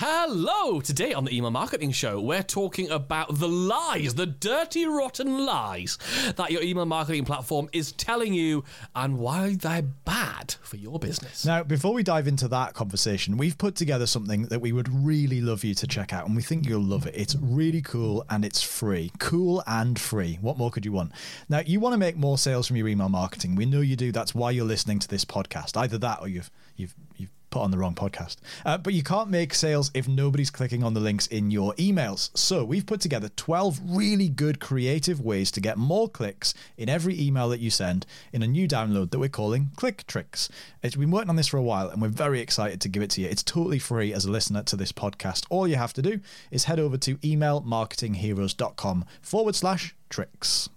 Hello! 0.00 0.80
Today 0.80 1.12
on 1.12 1.24
the 1.24 1.36
Email 1.36 1.50
Marketing 1.50 1.90
Show, 1.90 2.20
we're 2.20 2.44
talking 2.44 2.88
about 2.88 3.36
the 3.40 3.48
lies, 3.48 4.14
the 4.14 4.26
dirty, 4.26 4.86
rotten 4.86 5.44
lies 5.44 5.98
that 6.36 6.52
your 6.52 6.62
email 6.62 6.86
marketing 6.86 7.24
platform 7.24 7.68
is 7.72 7.90
telling 7.90 8.32
you 8.32 8.62
and 8.94 9.18
why 9.18 9.56
they're 9.56 9.82
bad 9.82 10.54
for 10.62 10.76
your 10.76 11.00
business. 11.00 11.44
Now, 11.44 11.64
before 11.64 11.94
we 11.94 12.04
dive 12.04 12.28
into 12.28 12.46
that 12.46 12.74
conversation, 12.74 13.36
we've 13.36 13.58
put 13.58 13.74
together 13.74 14.06
something 14.06 14.42
that 14.42 14.60
we 14.60 14.70
would 14.70 14.88
really 14.88 15.40
love 15.40 15.64
you 15.64 15.74
to 15.74 15.86
check 15.88 16.12
out, 16.12 16.28
and 16.28 16.36
we 16.36 16.42
think 16.42 16.68
you'll 16.68 16.80
love 16.80 17.08
it. 17.08 17.16
It's 17.16 17.34
really 17.34 17.82
cool 17.82 18.24
and 18.30 18.44
it's 18.44 18.62
free. 18.62 19.10
Cool 19.18 19.64
and 19.66 19.98
free. 19.98 20.38
What 20.40 20.58
more 20.58 20.70
could 20.70 20.84
you 20.84 20.92
want? 20.92 21.10
Now, 21.48 21.58
you 21.66 21.80
want 21.80 21.94
to 21.94 21.98
make 21.98 22.16
more 22.16 22.38
sales 22.38 22.68
from 22.68 22.76
your 22.76 22.86
email 22.86 23.08
marketing. 23.08 23.56
We 23.56 23.66
know 23.66 23.80
you 23.80 23.96
do. 23.96 24.12
That's 24.12 24.32
why 24.32 24.52
you're 24.52 24.64
listening 24.64 25.00
to 25.00 25.08
this 25.08 25.24
podcast. 25.24 25.76
Either 25.76 25.98
that 25.98 26.20
or 26.20 26.28
you've 26.28 26.52
you've 26.76 26.94
you've 27.16 27.30
put 27.50 27.62
on 27.62 27.70
the 27.70 27.78
wrong 27.78 27.94
podcast. 27.94 28.36
Uh, 28.64 28.78
but 28.78 28.94
you 28.94 29.02
can't 29.02 29.30
make 29.30 29.54
sales 29.54 29.90
if 29.94 30.06
nobody's 30.08 30.50
clicking 30.50 30.82
on 30.82 30.94
the 30.94 31.00
links 31.00 31.26
in 31.26 31.50
your 31.50 31.74
emails. 31.74 32.36
So 32.36 32.64
we've 32.64 32.86
put 32.86 33.00
together 33.00 33.28
12 33.36 33.80
really 33.84 34.28
good 34.28 34.60
creative 34.60 35.20
ways 35.20 35.50
to 35.52 35.60
get 35.60 35.78
more 35.78 36.08
clicks 36.08 36.54
in 36.76 36.88
every 36.88 37.20
email 37.20 37.48
that 37.48 37.60
you 37.60 37.70
send 37.70 38.06
in 38.32 38.42
a 38.42 38.46
new 38.46 38.68
download 38.68 39.10
that 39.10 39.18
we're 39.18 39.28
calling 39.28 39.70
Click 39.76 40.06
Tricks. 40.06 40.48
It's 40.82 40.96
been 40.96 41.10
working 41.10 41.30
on 41.30 41.36
this 41.36 41.48
for 41.48 41.56
a 41.56 41.62
while 41.62 41.88
and 41.88 42.02
we're 42.02 42.08
very 42.08 42.40
excited 42.40 42.80
to 42.82 42.88
give 42.88 43.02
it 43.02 43.10
to 43.10 43.20
you. 43.20 43.28
It's 43.28 43.42
totally 43.42 43.78
free 43.78 44.12
as 44.12 44.24
a 44.24 44.30
listener 44.30 44.62
to 44.64 44.76
this 44.76 44.92
podcast. 44.92 45.46
All 45.50 45.66
you 45.66 45.76
have 45.76 45.92
to 45.94 46.02
do 46.02 46.20
is 46.50 46.64
head 46.64 46.80
over 46.80 46.96
to 46.98 47.16
emailmarketingheroes.com 47.16 49.04
forward 49.22 49.54
slash 49.54 49.94
tricks. 50.08 50.68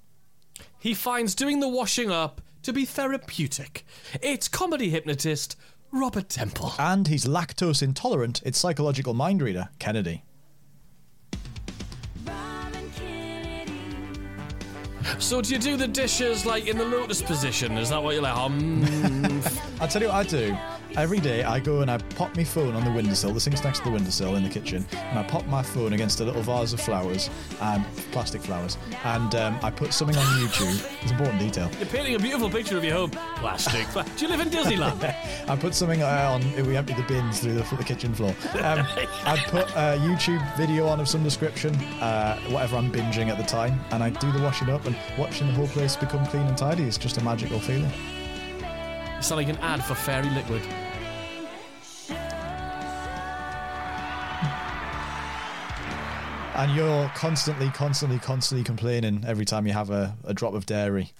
He 0.80 0.94
finds 0.94 1.36
doing 1.36 1.60
the 1.60 1.68
washing 1.68 2.10
up 2.12 2.42
to 2.64 2.74
be 2.74 2.86
therapeutic. 2.86 3.86
It's 4.22 4.48
comedy 4.48 4.90
hypnotist 4.90 5.56
Robert 5.92 6.30
Temple. 6.30 6.74
And 6.80 7.08
he's 7.08 7.26
lactose 7.26 7.84
intolerant. 7.84 8.42
It's 8.46 8.58
psychological 8.58 9.14
mind 9.14 9.42
reader, 9.42 9.70
Kennedy. 9.80 10.24
So 15.20 15.42
do 15.42 15.54
you 15.54 15.60
do 15.60 15.78
the 15.78 15.88
dishes 15.88 16.46
like 16.46 16.68
in 16.68 16.78
the 16.78 16.86
lotus 16.86 17.22
position? 17.22 17.78
Is 17.78 17.90
that 17.90 18.02
what 18.02 18.14
you're 18.14 18.24
like? 18.24 18.36
Um, 18.36 18.84
I'll 19.82 19.88
tell 19.88 20.04
you 20.04 20.10
what 20.10 20.18
I 20.18 20.24
do. 20.24 20.56
Every 20.96 21.20
day 21.20 21.44
I 21.44 21.60
go 21.60 21.82
and 21.82 21.90
I 21.90 21.98
pop 21.98 22.36
my 22.38 22.44
phone 22.44 22.76
on 22.76 22.86
the 22.86 22.92
windowsill, 22.92 23.34
the 23.34 23.40
sink's 23.40 23.64
next 23.64 23.80
to 23.80 23.86
the 23.86 23.92
windowsill 23.92 24.36
in 24.36 24.44
the 24.44 24.50
kitchen, 24.50 24.86
and 24.94 25.18
I 25.18 25.24
pop 25.24 25.44
my 25.48 25.64
phone 25.64 25.94
against 25.94 26.20
a 26.20 26.24
little 26.24 26.44
vase 26.44 26.72
of 26.72 26.80
flowers, 26.80 27.32
and 27.62 27.84
plastic 28.12 28.42
flowers, 28.42 28.78
and 29.06 29.34
um, 29.34 29.58
I 29.64 29.72
put 29.72 29.92
something 29.92 30.16
on 30.16 30.24
YouTube. 30.40 31.02
It's 31.02 31.10
important 31.10 31.40
detail. 31.40 31.72
you're 31.80 31.88
painting 31.88 32.14
a 32.14 32.20
beautiful 32.20 32.48
picture 32.48 32.78
of 32.78 32.84
your 32.84 32.94
home. 32.94 33.10
Plastic. 33.38 33.88
do 34.18 34.26
you 34.26 34.32
live 34.32 34.42
in 34.42 34.50
Disneyland? 34.50 35.04
I 35.50 35.56
put 35.56 35.74
something 35.74 36.04
uh, 36.04 36.30
on. 36.40 36.68
We 36.68 36.78
empty 36.78 36.94
the 36.94 37.04
bins 37.04 37.40
through 37.40 37.56
the, 37.56 37.76
the 37.76 37.84
kitchen 37.84 38.14
floor. 38.14 38.36
Um, 38.62 38.86
I 39.26 39.44
put 39.48 39.68
a 39.72 39.98
YouTube 39.98 40.58
video 40.58 40.86
on 40.86 41.00
of 41.00 41.08
some 41.08 41.24
description, 41.24 41.74
uh, 42.02 42.40
whatever 42.50 42.76
I'm 42.76 42.92
binging 42.92 43.30
at 43.30 43.38
the 43.38 43.46
time, 43.46 43.80
and 43.90 44.04
I 44.04 44.12
do 44.12 44.32
the 44.32 44.44
washing 44.44 44.70
up 44.70 44.86
and 44.86 44.96
watching 45.18 45.48
the 45.48 45.54
whole 45.54 45.70
place 45.70 45.96
become 45.96 46.24
clean 46.28 46.46
and 46.46 46.58
tidy. 46.58 46.84
It's 46.84 47.00
just 47.00 47.18
a 47.18 47.24
magical 47.24 47.60
feeling. 47.60 47.92
You 49.22 49.26
sound 49.26 49.38
like 49.38 49.56
an 49.56 49.62
ad 49.62 49.84
for 49.84 49.94
Fairy 49.94 50.28
Liquid. 50.32 50.64
And 56.56 56.76
you're 56.76 57.08
constantly, 57.10 57.70
constantly, 57.70 58.18
constantly 58.18 58.64
complaining 58.64 59.24
every 59.28 59.46
time 59.46 59.68
you 59.68 59.74
have 59.74 59.92
a, 59.92 60.18
a 60.24 60.34
drop 60.34 60.56
of 60.56 60.66
dairy. 60.66 61.12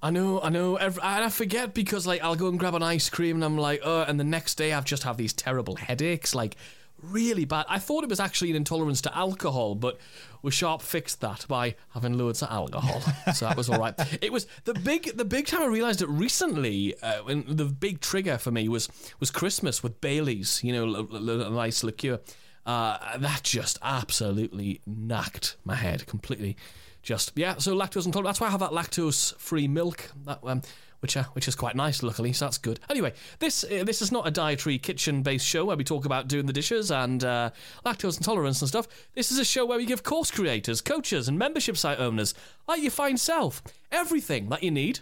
I 0.00 0.10
know, 0.10 0.40
I 0.40 0.50
know, 0.50 0.76
every, 0.76 1.02
and 1.02 1.24
I 1.24 1.28
forget 1.28 1.74
because 1.74 2.06
like 2.06 2.22
I'll 2.22 2.36
go 2.36 2.46
and 2.46 2.56
grab 2.56 2.76
an 2.76 2.84
ice 2.84 3.10
cream 3.10 3.34
and 3.34 3.44
I'm 3.44 3.58
like, 3.58 3.80
oh, 3.82 4.02
and 4.02 4.20
the 4.20 4.24
next 4.24 4.54
day 4.54 4.72
I've 4.72 4.84
just 4.84 5.02
have 5.02 5.16
these 5.16 5.32
terrible 5.32 5.74
headaches, 5.74 6.36
like 6.36 6.56
really 7.02 7.44
bad. 7.44 7.66
I 7.68 7.78
thought 7.78 8.04
it 8.04 8.10
was 8.10 8.20
actually 8.20 8.50
an 8.50 8.56
intolerance 8.56 9.00
to 9.02 9.16
alcohol, 9.16 9.74
but 9.74 9.98
we 10.42 10.50
sharp 10.50 10.82
fixed 10.82 11.20
that 11.20 11.46
by 11.48 11.74
having 11.90 12.16
loads 12.16 12.42
of 12.42 12.50
alcohol, 12.50 13.00
so 13.34 13.46
that 13.46 13.56
was 13.56 13.68
all 13.68 13.78
right. 13.78 13.94
It 14.22 14.32
was 14.32 14.46
the 14.64 14.74
big, 14.74 15.16
the 15.16 15.24
big 15.24 15.46
time 15.46 15.62
I 15.62 15.66
realised 15.66 16.02
it 16.02 16.08
recently. 16.08 16.94
Uh, 17.02 17.22
when 17.22 17.44
the 17.46 17.64
big 17.66 18.00
trigger 18.00 18.38
for 18.38 18.50
me 18.50 18.68
was 18.68 18.88
was 19.20 19.30
Christmas 19.30 19.82
with 19.82 20.00
Bailey's, 20.00 20.62
you 20.64 20.72
know, 20.72 20.94
a, 20.94 21.16
a, 21.16 21.46
a 21.46 21.50
nice 21.50 21.84
liqueur. 21.84 22.20
Uh, 22.64 23.18
that 23.18 23.42
just 23.42 23.78
absolutely 23.82 24.80
knocked 24.86 25.56
my 25.64 25.74
head 25.74 26.06
completely. 26.06 26.56
Just 27.02 27.32
yeah, 27.34 27.56
so 27.56 27.74
lactose 27.76 28.06
intolerant. 28.06 28.28
That's 28.28 28.40
why 28.40 28.46
I 28.46 28.50
have 28.50 28.60
that 28.60 28.70
lactose-free 28.70 29.66
milk. 29.66 30.12
That 30.24 30.38
um, 30.44 30.62
which 31.02 31.16
uh, 31.16 31.24
which 31.32 31.48
is 31.48 31.54
quite 31.54 31.76
nice, 31.76 32.02
luckily. 32.02 32.32
So 32.32 32.46
that's 32.46 32.58
good. 32.58 32.80
Anyway, 32.88 33.12
this 33.40 33.64
uh, 33.64 33.82
this 33.84 34.00
is 34.00 34.12
not 34.12 34.26
a 34.26 34.30
dietary 34.30 34.78
kitchen-based 34.78 35.44
show 35.44 35.64
where 35.64 35.76
we 35.76 35.84
talk 35.84 36.04
about 36.04 36.28
doing 36.28 36.46
the 36.46 36.52
dishes 36.52 36.90
and 36.90 37.22
uh, 37.24 37.50
lactose 37.84 38.16
intolerance 38.16 38.62
and 38.62 38.68
stuff. 38.68 38.86
This 39.14 39.30
is 39.30 39.38
a 39.38 39.44
show 39.44 39.66
where 39.66 39.78
we 39.78 39.84
give 39.84 40.02
course 40.02 40.30
creators, 40.30 40.80
coaches, 40.80 41.28
and 41.28 41.38
membership 41.38 41.76
site 41.76 41.98
owners 41.98 42.34
like 42.68 42.80
your 42.80 42.90
fine 42.90 43.16
self 43.16 43.62
everything 43.90 44.48
that 44.48 44.62
you 44.62 44.70
need 44.70 45.00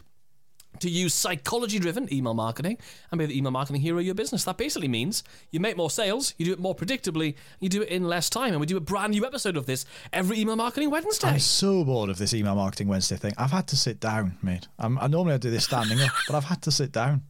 to 0.78 0.88
use 0.88 1.12
psychology 1.12 1.78
driven 1.78 2.12
email 2.12 2.32
marketing 2.32 2.78
and 3.10 3.18
be 3.18 3.26
the 3.26 3.36
email 3.36 3.50
marketing 3.50 3.82
hero 3.82 3.98
of 3.98 4.04
your 4.06 4.14
business. 4.14 4.44
That 4.44 4.56
basically 4.56 4.88
means 4.88 5.22
you 5.50 5.60
make 5.60 5.76
more 5.76 5.90
sales, 5.90 6.32
you 6.38 6.46
do 6.46 6.52
it 6.52 6.58
more 6.58 6.74
predictably, 6.74 7.34
you 7.58 7.68
do 7.68 7.82
it 7.82 7.88
in 7.88 8.04
less 8.04 8.30
time. 8.30 8.52
And 8.52 8.60
we 8.60 8.66
do 8.66 8.76
a 8.76 8.80
brand 8.80 9.10
new 9.12 9.26
episode 9.26 9.56
of 9.56 9.66
this 9.66 9.84
every 10.12 10.38
email 10.38 10.56
marketing 10.56 10.90
Wednesday. 10.90 11.28
I'm 11.28 11.38
so 11.40 11.84
bored 11.84 12.08
of 12.08 12.18
this 12.18 12.32
email 12.32 12.54
marketing 12.54 12.88
Wednesday 12.88 13.16
thing. 13.16 13.34
I've 13.36 13.50
had 13.50 13.66
to 13.68 13.76
sit 13.76 14.00
down, 14.00 14.38
mate. 14.42 14.68
I'm, 14.78 14.98
I 14.98 15.06
normally 15.08 15.34
I 15.34 15.38
do 15.38 15.50
this 15.50 15.64
standing 15.64 16.00
up, 16.00 16.12
but 16.26 16.36
I've 16.36 16.44
had 16.44 16.62
to 16.62 16.70
sit 16.70 16.92
down. 16.92 17.22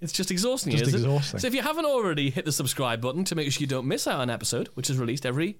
It's 0.00 0.12
just 0.12 0.32
exhausting, 0.32 0.72
Just 0.72 0.88
is 0.88 0.94
exhausting. 0.94 1.36
it? 1.36 1.40
So 1.42 1.46
if 1.46 1.54
you 1.54 1.62
haven't 1.62 1.84
already 1.86 2.28
hit 2.30 2.44
the 2.44 2.50
subscribe 2.50 3.00
button 3.00 3.22
to 3.24 3.36
make 3.36 3.52
sure 3.52 3.60
you 3.60 3.68
don't 3.68 3.86
miss 3.86 4.08
out 4.08 4.16
on 4.16 4.22
an 4.22 4.30
episode, 4.30 4.68
which 4.74 4.90
is 4.90 4.98
released 4.98 5.24
every 5.24 5.58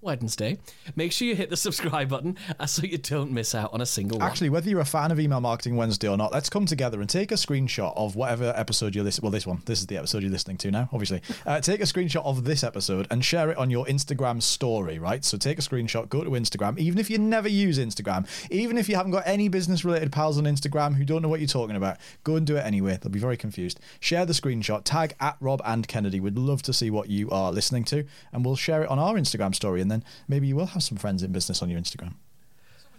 Wednesday, 0.00 0.58
make 0.94 1.12
sure 1.12 1.26
you 1.26 1.34
hit 1.34 1.50
the 1.50 1.56
subscribe 1.56 2.08
button 2.08 2.36
uh, 2.58 2.66
so 2.66 2.82
you 2.82 2.98
don't 2.98 3.32
miss 3.32 3.54
out 3.54 3.72
on 3.72 3.80
a 3.80 3.86
single 3.86 4.18
one. 4.18 4.28
Actually, 4.28 4.50
whether 4.50 4.68
you're 4.68 4.80
a 4.80 4.84
fan 4.84 5.10
of 5.10 5.18
Email 5.18 5.40
Marketing 5.40 5.76
Wednesday 5.76 6.08
or 6.08 6.16
not, 6.16 6.32
let's 6.32 6.50
come 6.50 6.66
together 6.66 7.00
and 7.00 7.08
take 7.08 7.32
a 7.32 7.36
screenshot 7.36 7.92
of 7.96 8.14
whatever 8.14 8.52
episode 8.56 8.94
you're 8.94 9.04
listening. 9.04 9.24
Well, 9.24 9.32
this 9.32 9.46
one. 9.46 9.62
This 9.64 9.80
is 9.80 9.86
the 9.86 9.96
episode 9.96 10.22
you're 10.22 10.30
listening 10.30 10.58
to 10.58 10.70
now. 10.70 10.88
Obviously, 10.92 11.22
uh, 11.46 11.60
take 11.60 11.80
a 11.80 11.84
screenshot 11.84 12.24
of 12.24 12.44
this 12.44 12.62
episode 12.62 13.06
and 13.10 13.24
share 13.24 13.50
it 13.50 13.56
on 13.56 13.70
your 13.70 13.86
Instagram 13.86 14.42
story. 14.42 14.98
Right. 14.98 15.24
So 15.24 15.38
take 15.38 15.58
a 15.58 15.62
screenshot, 15.62 16.08
go 16.08 16.22
to 16.22 16.30
Instagram, 16.30 16.78
even 16.78 16.98
if 16.98 17.10
you 17.10 17.18
never 17.18 17.48
use 17.48 17.78
Instagram, 17.78 18.26
even 18.50 18.78
if 18.78 18.88
you 18.88 18.96
haven't 18.96 19.12
got 19.12 19.24
any 19.26 19.48
business-related 19.48 20.12
pals 20.12 20.38
on 20.38 20.44
Instagram 20.44 20.94
who 20.94 21.04
don't 21.04 21.22
know 21.22 21.28
what 21.28 21.40
you're 21.40 21.46
talking 21.46 21.76
about, 21.76 21.96
go 22.22 22.36
and 22.36 22.46
do 22.46 22.56
it 22.56 22.64
anyway. 22.64 22.98
They'll 23.00 23.10
be 23.10 23.18
very 23.18 23.36
confused. 23.36 23.80
Share 24.00 24.26
the 24.26 24.32
screenshot, 24.32 24.82
tag 24.84 25.14
at 25.20 25.36
Rob 25.40 25.62
and 25.64 25.88
Kennedy. 25.88 26.20
We'd 26.20 26.36
love 26.36 26.62
to 26.62 26.72
see 26.72 26.90
what 26.90 27.08
you 27.08 27.30
are 27.30 27.50
listening 27.50 27.84
to, 27.84 28.04
and 28.32 28.44
we'll 28.44 28.56
share 28.56 28.82
it 28.82 28.88
on 28.88 28.98
our 28.98 29.14
Instagram 29.14 29.54
story, 29.54 29.80
and 29.86 30.02
then 30.02 30.04
maybe 30.26 30.48
you 30.48 30.56
will 30.56 30.66
have 30.66 30.82
some 30.82 30.98
friends 30.98 31.22
in 31.22 31.30
business 31.30 31.62
on 31.62 31.70
your 31.70 31.80
Instagram. 31.80 32.14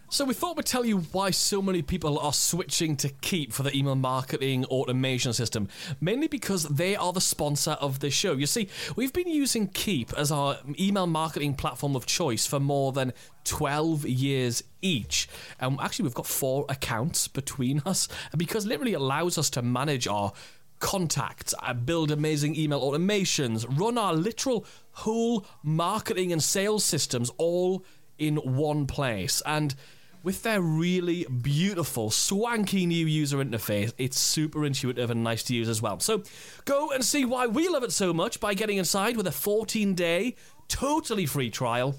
So 0.10 0.24
we 0.24 0.34
thought 0.34 0.56
we'd 0.56 0.66
tell 0.66 0.86
you 0.86 1.00
why 1.12 1.32
so 1.32 1.62
many 1.62 1.82
people 1.82 2.18
are 2.20 2.32
switching 2.32 2.96
to 2.98 3.10
Keap 3.10 3.52
for 3.52 3.64
the 3.64 3.76
email 3.76 3.96
marketing 3.96 4.64
automation 4.66 5.34
system. 5.34 5.68
Mainly 6.00 6.30
because 6.30 6.64
they 6.64 6.96
are 6.96 7.12
the 7.12 7.20
sponsor 7.20 7.72
of 7.72 8.00
this 8.00 8.14
show. 8.14 8.32
You 8.32 8.46
see, 8.46 8.70
we've 8.96 9.12
been 9.12 9.28
using 9.28 9.68
Keap 9.68 10.14
as 10.14 10.32
our 10.32 10.60
email 10.80 11.08
marketing 11.08 11.56
platform 11.56 11.94
of 11.94 12.06
choice 12.06 12.48
for 12.48 12.58
more 12.58 12.94
than 12.94 13.12
12 13.44 14.06
years 14.06 14.64
each. 14.82 15.28
And 15.60 15.78
actually, 15.82 16.04
we've 16.04 16.14
got 16.14 16.26
four 16.26 16.66
accounts 16.70 17.28
between 17.28 17.82
us 17.86 18.08
because 18.38 18.66
it 18.66 18.70
literally 18.70 18.94
allows 18.94 19.38
us 19.38 19.50
to 19.52 19.62
manage 19.62 20.08
our 20.08 20.32
contacts, 20.80 21.54
uh, 21.62 21.74
build 21.74 22.12
amazing 22.12 22.56
email 22.56 22.82
automations, 22.82 23.66
run 23.80 23.98
our 23.98 24.14
literal 24.14 24.66
whole 24.92 25.46
marketing 25.64 26.32
and 26.32 26.42
sales 26.42 26.84
systems 26.84 27.32
all 27.38 27.84
in 28.18 28.38
one 28.38 28.88
place. 28.88 29.42
And 29.46 29.76
with 30.24 30.44
their 30.44 30.62
really 30.62 31.26
beautiful, 31.26 32.12
swanky 32.12 32.86
new 32.86 33.06
user 33.06 33.38
interface, 33.38 33.94
it's 33.98 34.20
super 34.20 34.66
intuitive 34.66 35.10
and 35.10 35.24
nice 35.24 35.44
to 35.44 35.56
use 35.56 35.70
as 35.70 35.82
well. 35.82 36.00
So 36.00 36.24
go 36.66 36.92
and 36.92 37.04
see 37.04 37.26
why 37.26 37.48
we 37.48 37.70
love 37.70 37.84
it 37.84 37.92
so 37.92 38.14
much 38.14 38.40
by 38.40 38.54
getting 38.54 38.78
inside 38.78 39.16
with 39.16 39.28
a 39.28 39.32
14 39.32 39.94
day, 39.94 40.36
totally 40.68 41.26
free 41.26 41.50
trial 41.50 41.96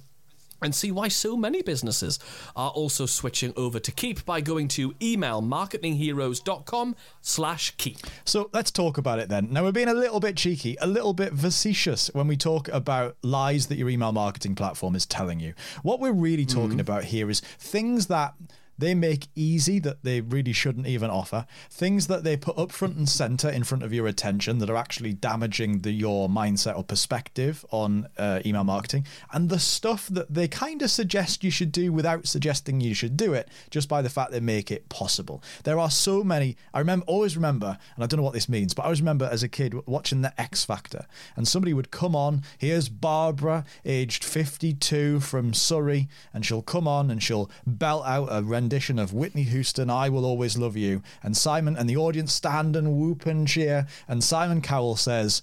and 0.63 0.75
see 0.75 0.91
why 0.91 1.09
so 1.09 1.37
many 1.37 1.63
businesses 1.63 2.19
are 2.57 2.71
also 2.71 3.07
switching 3.07 3.53
over 3.57 3.79
to 3.79 3.93
Keap 3.93 4.25
by 4.25 4.41
going 4.41 4.69
to 4.69 4.93
emailmarketingheroes.com 4.95 6.97
slash 7.21 7.77
keap. 7.77 7.99
So 8.25 8.51
let's 8.53 8.71
talk 8.71 8.99
about 8.99 9.19
it 9.19 9.29
then. 9.29 9.53
Now, 9.53 9.65
we're 9.65 9.73
being 9.73 9.89
a 9.89 9.95
little 9.95 10.21
bit 10.21 10.37
cheeky, 10.37 10.77
a 10.81 10.87
little 10.87 11.13
bit 11.13 11.35
facetious 11.35 12.11
when 12.15 12.27
we 12.27 12.37
talk 12.37 12.69
about 12.69 13.17
lies 13.23 13.67
that 13.69 13.79
your 13.79 13.89
email 13.89 14.13
marketing 14.13 14.55
platform 14.55 14.95
is 14.95 15.07
telling 15.07 15.41
you. 15.41 15.55
What 15.83 16.01
we're 16.01 16.13
really 16.13 16.47
talking 16.47 16.75
hmm. 16.75 16.81
about 16.81 17.05
here 17.05 17.31
is 17.31 17.41
things 17.41 18.07
that 18.07 18.35
they 18.79 18.95
make 18.95 19.29
easy 19.35 19.79
that 19.81 20.05
they 20.05 20.21
really 20.21 20.53
shouldn't 20.53 20.87
even 20.87 21.11
offer, 21.11 21.47
things 21.71 22.07
that 22.07 22.25
they 22.25 22.37
put 22.37 22.57
up 22.57 22.73
front 22.73 22.97
and 22.97 23.09
center 23.09 23.49
in 23.49 23.65
front 23.65 23.83
of 23.83 23.93
your 23.93 24.07
attention 24.07 24.59
that 24.59 24.71
are 24.71 24.77
actually 24.77 25.13
damaging 25.13 25.81
the, 25.81 25.91
your 25.91 26.29
mindset 26.29 26.77
or 26.77 26.85
perspective 26.85 27.65
on 27.71 28.09
uh, 28.17 28.41
email 28.47 28.65
marketing, 28.65 29.07
and 29.33 29.49
the 29.49 29.59
stuff 29.59 30.07
that 30.09 30.33
they 30.33 30.49
kind 30.49 30.83
of 30.83 30.91
suggest 30.91 31.43
you 31.45 31.51
should 31.51 31.73
do 31.73 31.93
without 31.93 32.27
suggesting 32.27 32.81
you 32.81 32.95
should 32.95 33.17
do 33.17 33.35
it, 33.35 33.49
just 33.71 33.89
by 33.89 34.01
the 34.01 34.11
fact 34.11 34.31
they 34.31 34.41
make 34.41 34.71
it 34.71 34.89
possible. 34.89 35.43
There 35.65 35.79
are 35.79 35.91
so 35.91 36.23
many. 36.23 36.57
I 36.73 36.79
remember, 36.79 37.05
always 37.07 37.37
remember, 37.37 37.79
and 37.97 38.05
I 38.05 38.07
don't 38.07 38.19
know 38.19 38.25
what 38.25 38.35
this 38.35 38.49
means, 38.49 38.75
but 38.75 38.83
I 38.83 38.87
always 38.87 39.01
remember 39.01 39.29
as 39.31 39.43
a 39.43 39.49
kid 39.49 39.75
watching 39.87 40.23
the 40.23 40.39
X 40.41 40.65
Factor, 40.65 41.07
and 41.37 41.49
somebody 41.49 41.75
would 41.75 41.91
come 41.91 42.15
on. 42.15 42.43
Here's 42.59 42.89
Barbara, 42.89 43.65
aged 43.85 44.25
52 44.25 45.21
from 45.21 45.53
Surrey, 45.55 46.09
and 46.33 46.45
she'll 46.45 46.63
come 46.63 46.87
on 46.87 47.11
and 47.11 47.23
she'll 47.23 47.51
belt 47.67 48.05
out 48.07 48.29
a 48.31 48.43
rendition 48.69 48.99
of 48.99 49.15
Whitney 49.15 49.45
Houston, 49.45 49.89
I 49.89 50.11
Will 50.11 50.27
Always 50.27 50.59
Love 50.59 50.77
You. 50.77 51.01
And 51.23 51.35
Simon 51.35 51.75
and 51.75 51.89
the 51.89 51.97
audience 51.97 52.35
stand 52.35 52.77
and 52.77 52.99
whoop 52.99 53.25
and 53.25 53.49
cheer. 53.49 53.87
And 54.07 54.23
Simon 54.23 54.61
Cowell 54.61 54.97
says, 54.97 55.41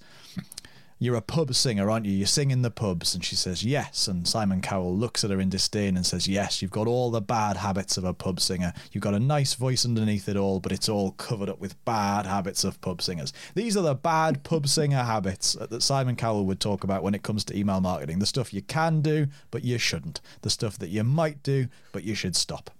you're 1.00 1.16
a 1.16 1.20
pub 1.20 1.52
singer, 1.54 1.90
aren't 1.90 2.06
you? 2.06 2.12
You 2.12 2.24
sing 2.24 2.52
in 2.52 2.62
the 2.62 2.70
pubs. 2.70 3.16
And 3.16 3.24
she 3.24 3.34
says, 3.34 3.64
Yes. 3.64 4.06
And 4.06 4.26
Simon 4.26 4.62
Cowell 4.62 4.96
looks 4.96 5.24
at 5.24 5.30
her 5.30 5.40
in 5.40 5.50
disdain 5.50 5.96
and 5.96 6.06
says, 6.06 6.28
Yes, 6.28 6.62
you've 6.62 6.70
got 6.70 6.86
all 6.86 7.10
the 7.10 7.20
bad 7.20 7.56
habits 7.56 7.98
of 7.98 8.04
a 8.04 8.14
pub 8.14 8.40
singer. 8.40 8.72
You've 8.92 9.02
got 9.02 9.12
a 9.12 9.18
nice 9.18 9.54
voice 9.54 9.84
underneath 9.84 10.28
it 10.28 10.36
all, 10.36 10.60
but 10.60 10.72
it's 10.72 10.88
all 10.88 11.10
covered 11.10 11.50
up 11.50 11.58
with 11.58 11.84
bad 11.84 12.26
habits 12.26 12.62
of 12.62 12.80
pub 12.80 13.02
singers. 13.02 13.32
These 13.54 13.76
are 13.76 13.82
the 13.82 13.96
bad 13.96 14.44
pub 14.44 14.68
singer 14.68 15.02
habits 15.02 15.54
that 15.54 15.82
Simon 15.82 16.14
Cowell 16.14 16.46
would 16.46 16.60
talk 16.60 16.84
about 16.84 17.02
when 17.02 17.14
it 17.14 17.24
comes 17.24 17.44
to 17.46 17.58
email 17.58 17.80
marketing. 17.80 18.20
The 18.20 18.24
stuff 18.24 18.54
you 18.54 18.62
can 18.62 19.02
do, 19.02 19.26
but 19.50 19.64
you 19.64 19.78
shouldn't. 19.78 20.20
The 20.42 20.50
stuff 20.50 20.78
that 20.78 20.90
you 20.90 21.02
might 21.02 21.42
do, 21.42 21.66
but 21.90 22.04
you 22.04 22.14
should 22.14 22.36
stop. 22.36 22.70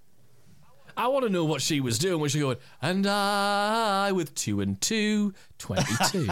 I 0.96 1.08
want 1.08 1.26
to 1.26 1.31
know 1.31 1.44
what 1.44 1.60
she 1.60 1.81
was 1.81 1.98
doing. 1.98 2.20
when 2.20 2.31
she 2.31 2.40
going, 2.40 2.56
and 2.81 3.06
I 3.06 4.12
with 4.12 4.34
two 4.34 4.60
and 4.60 4.81
two, 4.81 5.34
22, 5.58 6.28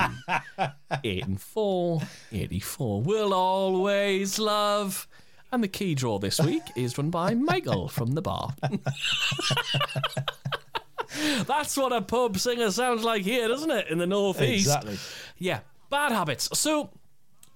eight 1.05 1.25
and 1.25 1.41
four, 1.41 2.01
84, 2.33 3.03
will 3.03 3.35
always 3.35 4.39
love. 4.39 5.07
And 5.53 5.63
the 5.63 5.69
key 5.69 5.95
draw 5.95 6.19
this 6.19 6.41
week 6.41 6.63
is 6.75 6.97
run 6.99 7.11
by 7.11 7.35
Michael 7.35 7.89
from 7.89 8.13
the 8.13 8.23
bar. 8.23 8.55
That's 11.47 11.77
what 11.77 11.93
a 11.93 12.01
pub 12.03 12.39
singer 12.39 12.71
sounds 12.71 13.05
like 13.05 13.23
here, 13.23 13.47
doesn't 13.47 13.71
it? 13.71 13.89
In 13.89 13.99
the 13.99 14.07
northeast. 14.07 14.67
Exactly. 14.67 14.97
Yeah, 15.39 15.61
bad 15.91 16.11
habits. 16.11 16.49
So, 16.59 16.91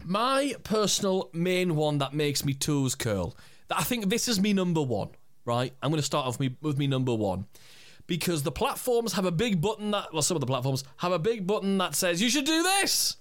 my 0.05 0.55
personal 0.63 1.31
main 1.33 1.75
one 1.75 1.99
that 1.99 2.13
makes 2.13 2.45
me 2.45 2.55
toes 2.55 2.95
curl. 2.95 3.37
I 3.71 3.83
think 3.83 4.09
this 4.11 4.29
is 4.29 4.41
me 4.41 4.53
number 4.53 4.83
one 4.83 5.09
right? 5.49 5.73
I'm 5.83 5.91
going 5.91 5.99
to 5.99 6.07
start 6.07 6.27
off 6.27 6.39
me, 6.39 6.57
with 6.61 6.79
me 6.79 6.87
number 6.87 7.15
one 7.15 7.47
because 8.07 8.43
the 8.43 8.53
platforms 8.53 9.15
have 9.15 9.25
a 9.25 9.31
big 9.31 9.61
button 9.61 9.91
that, 9.91 10.13
well, 10.13 10.23
some 10.23 10.37
of 10.37 10.41
the 10.41 10.47
platforms 10.47 10.85
have 10.99 11.13
a 11.13 11.19
big 11.19 11.47
button 11.47 11.79
that 11.79 11.95
says 11.95 12.23
you 12.23 12.31
should 12.31 12.45
do 12.45 12.63
this 12.63 13.17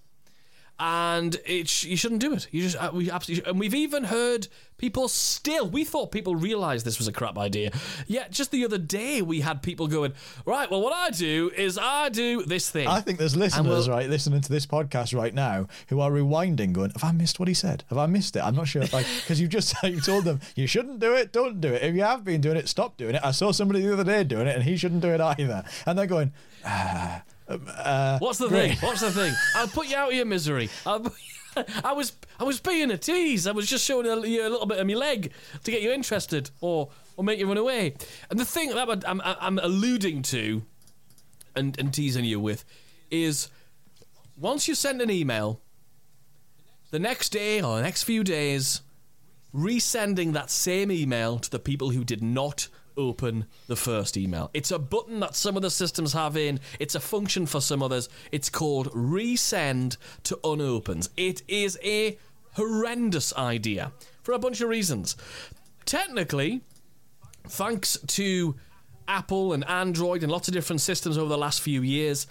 and 0.80 1.36
it 1.46 1.84
you 1.84 1.98
shouldn't 1.98 2.22
do 2.22 2.34
it. 2.34 2.48
You 2.52 2.62
just 2.62 2.78
uh, 2.78 2.92
we 2.94 3.10
absolutely 3.10 3.50
and 3.50 3.60
we've 3.60 3.74
even 3.74 4.06
heard 4.06 4.48
people 4.78 5.08
still. 5.08 5.68
We 5.68 5.84
thought 5.84 6.12
people 6.12 6.36
realised 6.36 6.86
this 6.86 7.00
was 7.00 7.08
a 7.08 7.12
crap 7.12 7.38
idea. 7.38 7.72
Yet 8.06 8.32
just 8.32 8.52
the 8.52 8.64
other 8.64 8.78
day 8.78 9.22
we 9.22 9.42
had 9.42 9.64
people 9.64 9.88
going 9.88 10.14
right. 10.46 10.70
Well, 10.70 10.82
what 10.82 10.94
I 10.94 11.10
do 11.10 11.52
is 11.56 11.80
I 11.82 12.10
do 12.10 12.44
this 12.44 12.70
thing. 12.70 12.88
I 12.88 13.02
think 13.02 13.18
there's 13.18 13.36
listeners 13.36 13.88
we'll, 13.88 13.98
right 13.98 14.10
listening 14.10 14.42
to 14.42 14.50
this 14.50 14.66
podcast 14.68 15.18
right 15.18 15.34
now 15.34 15.68
who 15.88 16.00
are 16.00 16.12
rewinding, 16.12 16.74
going, 16.74 16.92
"Have 16.92 17.04
I 17.04 17.12
missed 17.12 17.40
what 17.40 17.48
he 17.48 17.54
said? 17.56 17.84
Have 17.90 17.98
I 17.98 18.06
missed 18.06 18.36
it? 18.36 18.44
I'm 18.44 18.56
not 18.56 18.68
sure." 18.68 18.84
Like 18.94 19.08
because 19.22 19.42
you 19.42 19.48
just 19.48 19.74
you 19.84 20.00
told 20.00 20.26
them 20.26 20.40
you 20.56 20.68
shouldn't 20.68 21.00
do 21.00 21.14
it, 21.14 21.32
don't 21.32 21.60
do 21.60 21.74
it. 21.74 21.82
If 21.82 21.96
you 21.96 22.04
have 22.04 22.24
been 22.24 22.42
doing 22.42 22.58
it, 22.58 22.70
stop 22.70 22.98
doing 22.98 23.16
it. 23.16 23.22
I 23.24 23.32
saw 23.32 23.52
somebody 23.52 23.82
the 23.82 23.94
other 23.94 24.04
day 24.04 24.24
doing 24.24 24.48
it, 24.48 24.56
and 24.56 24.64
he 24.64 24.78
shouldn't 24.78 25.02
do 25.02 25.10
it 25.10 25.22
either. 25.22 25.64
And 25.86 25.98
they're 25.98 26.06
going. 26.06 26.34
Ah 26.64 27.24
uh, 27.50 28.20
What's 28.20 28.40
the 28.40 28.48
great. 28.50 28.78
thing? 28.78 28.88
What's 28.90 29.02
the 29.02 29.12
thing? 29.12 29.34
I'll 29.56 29.68
put 29.68 29.88
you 29.90 29.96
out 29.96 30.10
of 30.10 30.16
your 30.16 30.26
misery. 30.26 30.70
I 31.84 31.92
was 31.94 32.14
I 32.40 32.44
was 32.44 32.60
being 32.60 32.92
a 32.92 32.98
tease. 32.98 33.48
I 33.48 33.52
was 33.52 33.68
just 33.68 33.84
showing 33.84 34.06
you 34.06 34.48
a 34.48 34.50
little 34.50 34.66
bit 34.66 34.80
of 34.80 34.86
my 34.88 34.94
leg 34.94 35.32
to 35.64 35.72
get 35.72 35.82
you 35.82 35.92
interested 35.92 36.52
or 36.62 36.90
or 37.16 37.24
make 37.24 37.40
you 37.40 37.48
run 37.48 37.58
away. 37.58 37.96
And 38.30 38.40
the 38.40 38.46
thing 38.46 38.70
that 38.70 39.04
I'm, 39.08 39.22
I'm 39.24 39.58
alluding 39.60 40.22
to 40.24 40.62
and, 41.56 41.78
and 41.80 41.92
teasing 41.94 42.26
you 42.26 42.40
with 42.40 42.64
is 43.10 43.50
once 44.38 44.68
you 44.68 44.76
send 44.76 45.02
an 45.02 45.10
email, 45.10 45.60
the 46.92 47.00
next 47.00 47.30
day 47.30 47.60
or 47.62 47.78
the 47.78 47.82
next 47.82 48.04
few 48.04 48.24
days, 48.24 48.82
resending 49.54 50.34
that 50.34 50.52
same 50.52 50.92
email 50.92 51.40
to 51.40 51.50
the 51.50 51.58
people 51.60 51.90
who 51.90 52.04
did 52.04 52.22
not 52.22 52.68
open 52.98 53.46
the 53.68 53.76
first 53.76 54.18
email. 54.18 54.50
It's 54.54 54.72
a 54.72 54.80
button 54.80 55.20
that 55.22 55.36
some 55.36 55.56
of 55.56 55.62
the 55.62 55.70
systems 55.70 56.14
have 56.14 56.36
in, 56.36 56.60
it's 56.80 56.96
a 56.96 57.00
function 57.00 57.46
for 57.46 57.62
some 57.62 57.82
others. 57.84 58.10
It's 58.32 58.50
called 58.50 58.92
resend 58.92 59.98
to 60.24 60.40
unopens. 60.44 61.10
It 61.16 61.44
is 61.48 61.78
a 61.84 62.18
horrendous 62.54 63.34
idea 63.36 63.92
for 64.24 64.34
a 64.34 64.40
bunch 64.40 64.62
of 64.62 64.70
reasons. 64.70 65.16
Technically, 65.86 66.62
thanks 67.48 67.98
to 68.08 68.56
Apple 69.08 69.54
and 69.54 69.68
Android 69.70 70.24
and 70.24 70.32
lots 70.32 70.48
of 70.48 70.54
different 70.54 70.82
systems 70.82 71.18
over 71.18 71.30
the 71.30 71.38
last 71.38 71.62
few 71.62 71.82
years, 71.82 72.28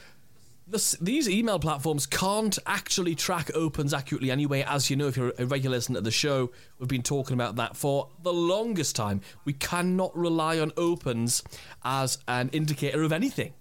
this, 0.66 0.92
these 1.00 1.28
email 1.28 1.58
platforms 1.58 2.06
can't 2.06 2.58
actually 2.66 3.14
track 3.14 3.50
opens 3.54 3.94
accurately 3.94 4.30
anyway. 4.30 4.64
As 4.66 4.90
you 4.90 4.96
know, 4.96 5.06
if 5.06 5.16
you're 5.16 5.32
a 5.38 5.46
regular 5.46 5.76
listener 5.76 5.96
to 5.96 6.00
the 6.00 6.10
show, 6.10 6.50
we've 6.78 6.88
been 6.88 7.02
talking 7.02 7.34
about 7.34 7.56
that 7.56 7.76
for 7.76 8.08
the 8.22 8.32
longest 8.32 8.96
time. 8.96 9.20
We 9.44 9.52
cannot 9.52 10.16
rely 10.16 10.58
on 10.58 10.72
opens 10.76 11.44
as 11.84 12.18
an 12.26 12.48
indicator 12.50 13.02
of 13.02 13.12
anything 13.12 13.54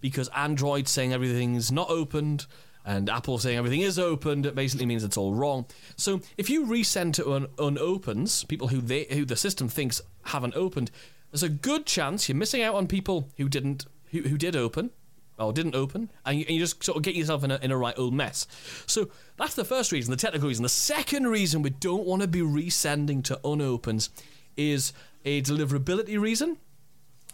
because 0.00 0.28
Android 0.34 0.88
saying 0.88 1.12
everything's 1.12 1.70
not 1.70 1.88
opened 1.88 2.46
and 2.84 3.08
Apple 3.08 3.38
saying 3.38 3.58
everything 3.58 3.82
is 3.82 3.98
opened 3.98 4.46
it 4.46 4.54
basically 4.54 4.86
means 4.86 5.04
it's 5.04 5.16
all 5.16 5.34
wrong. 5.34 5.66
So 5.96 6.20
if 6.36 6.50
you 6.50 6.66
resend 6.66 7.12
to 7.14 7.32
un- 7.32 7.48
unopens, 7.58 8.44
people 8.44 8.68
who 8.68 8.80
they 8.80 9.06
who 9.10 9.24
the 9.24 9.36
system 9.36 9.68
thinks 9.68 10.00
haven't 10.24 10.56
opened, 10.56 10.90
there's 11.30 11.42
a 11.42 11.48
good 11.48 11.86
chance 11.86 12.28
you're 12.28 12.36
missing 12.36 12.62
out 12.62 12.74
on 12.74 12.86
people 12.86 13.28
who 13.36 13.48
didn't 13.48 13.86
who, 14.10 14.22
who 14.22 14.38
did 14.38 14.56
open 14.56 14.90
Oh, 15.40 15.46
or 15.46 15.52
didn't 15.54 15.74
open, 15.74 16.10
and 16.26 16.38
you, 16.38 16.44
and 16.46 16.54
you, 16.54 16.60
just 16.60 16.84
sort 16.84 16.98
of 16.98 17.02
get 17.02 17.14
yourself 17.14 17.42
in 17.44 17.50
a, 17.50 17.58
in 17.62 17.72
a 17.72 17.76
right 17.78 17.98
old 17.98 18.12
mess. 18.12 18.46
So 18.86 19.08
that's 19.38 19.54
the 19.54 19.64
first 19.64 19.90
reason, 19.90 20.10
the 20.10 20.18
technical 20.18 20.48
reason. 20.48 20.62
The 20.62 20.68
second 20.68 21.28
reason 21.28 21.62
we 21.62 21.70
don't 21.70 22.04
want 22.04 22.20
to 22.20 22.28
be 22.28 22.40
resending 22.40 23.24
to 23.24 23.40
unopens 23.42 24.10
is 24.58 24.92
a 25.24 25.40
deliverability 25.40 26.20
reason. 26.20 26.58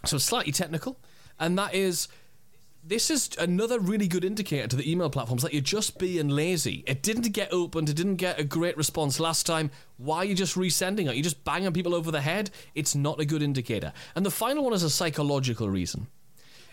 So 0.04 0.18
slightly 0.18 0.52
technical, 0.52 1.00
and 1.40 1.58
that 1.58 1.74
is 1.74 2.06
this 2.84 3.10
is 3.10 3.30
another 3.40 3.80
really 3.80 4.06
good 4.06 4.24
indicator 4.24 4.68
to 4.68 4.76
the 4.76 4.88
email 4.88 5.10
platforms 5.10 5.42
that 5.42 5.52
you're 5.52 5.60
just 5.60 5.98
being 5.98 6.28
lazy. 6.28 6.84
It 6.86 7.02
didn't 7.02 7.32
get 7.32 7.52
opened, 7.52 7.88
it 7.88 7.96
didn't 7.96 8.16
get 8.16 8.38
a 8.38 8.44
great 8.44 8.76
response 8.76 9.18
last 9.18 9.46
time. 9.46 9.72
Why 9.96 10.18
are 10.18 10.24
you 10.24 10.36
just 10.36 10.54
resending 10.54 11.08
it? 11.08 11.16
You're 11.16 11.24
just 11.24 11.42
banging 11.42 11.72
people 11.72 11.92
over 11.92 12.12
the 12.12 12.20
head. 12.20 12.50
It's 12.76 12.94
not 12.94 13.18
a 13.18 13.24
good 13.24 13.42
indicator. 13.42 13.92
And 14.14 14.24
the 14.24 14.30
final 14.30 14.62
one 14.62 14.74
is 14.74 14.84
a 14.84 14.90
psychological 14.90 15.68
reason. 15.68 16.06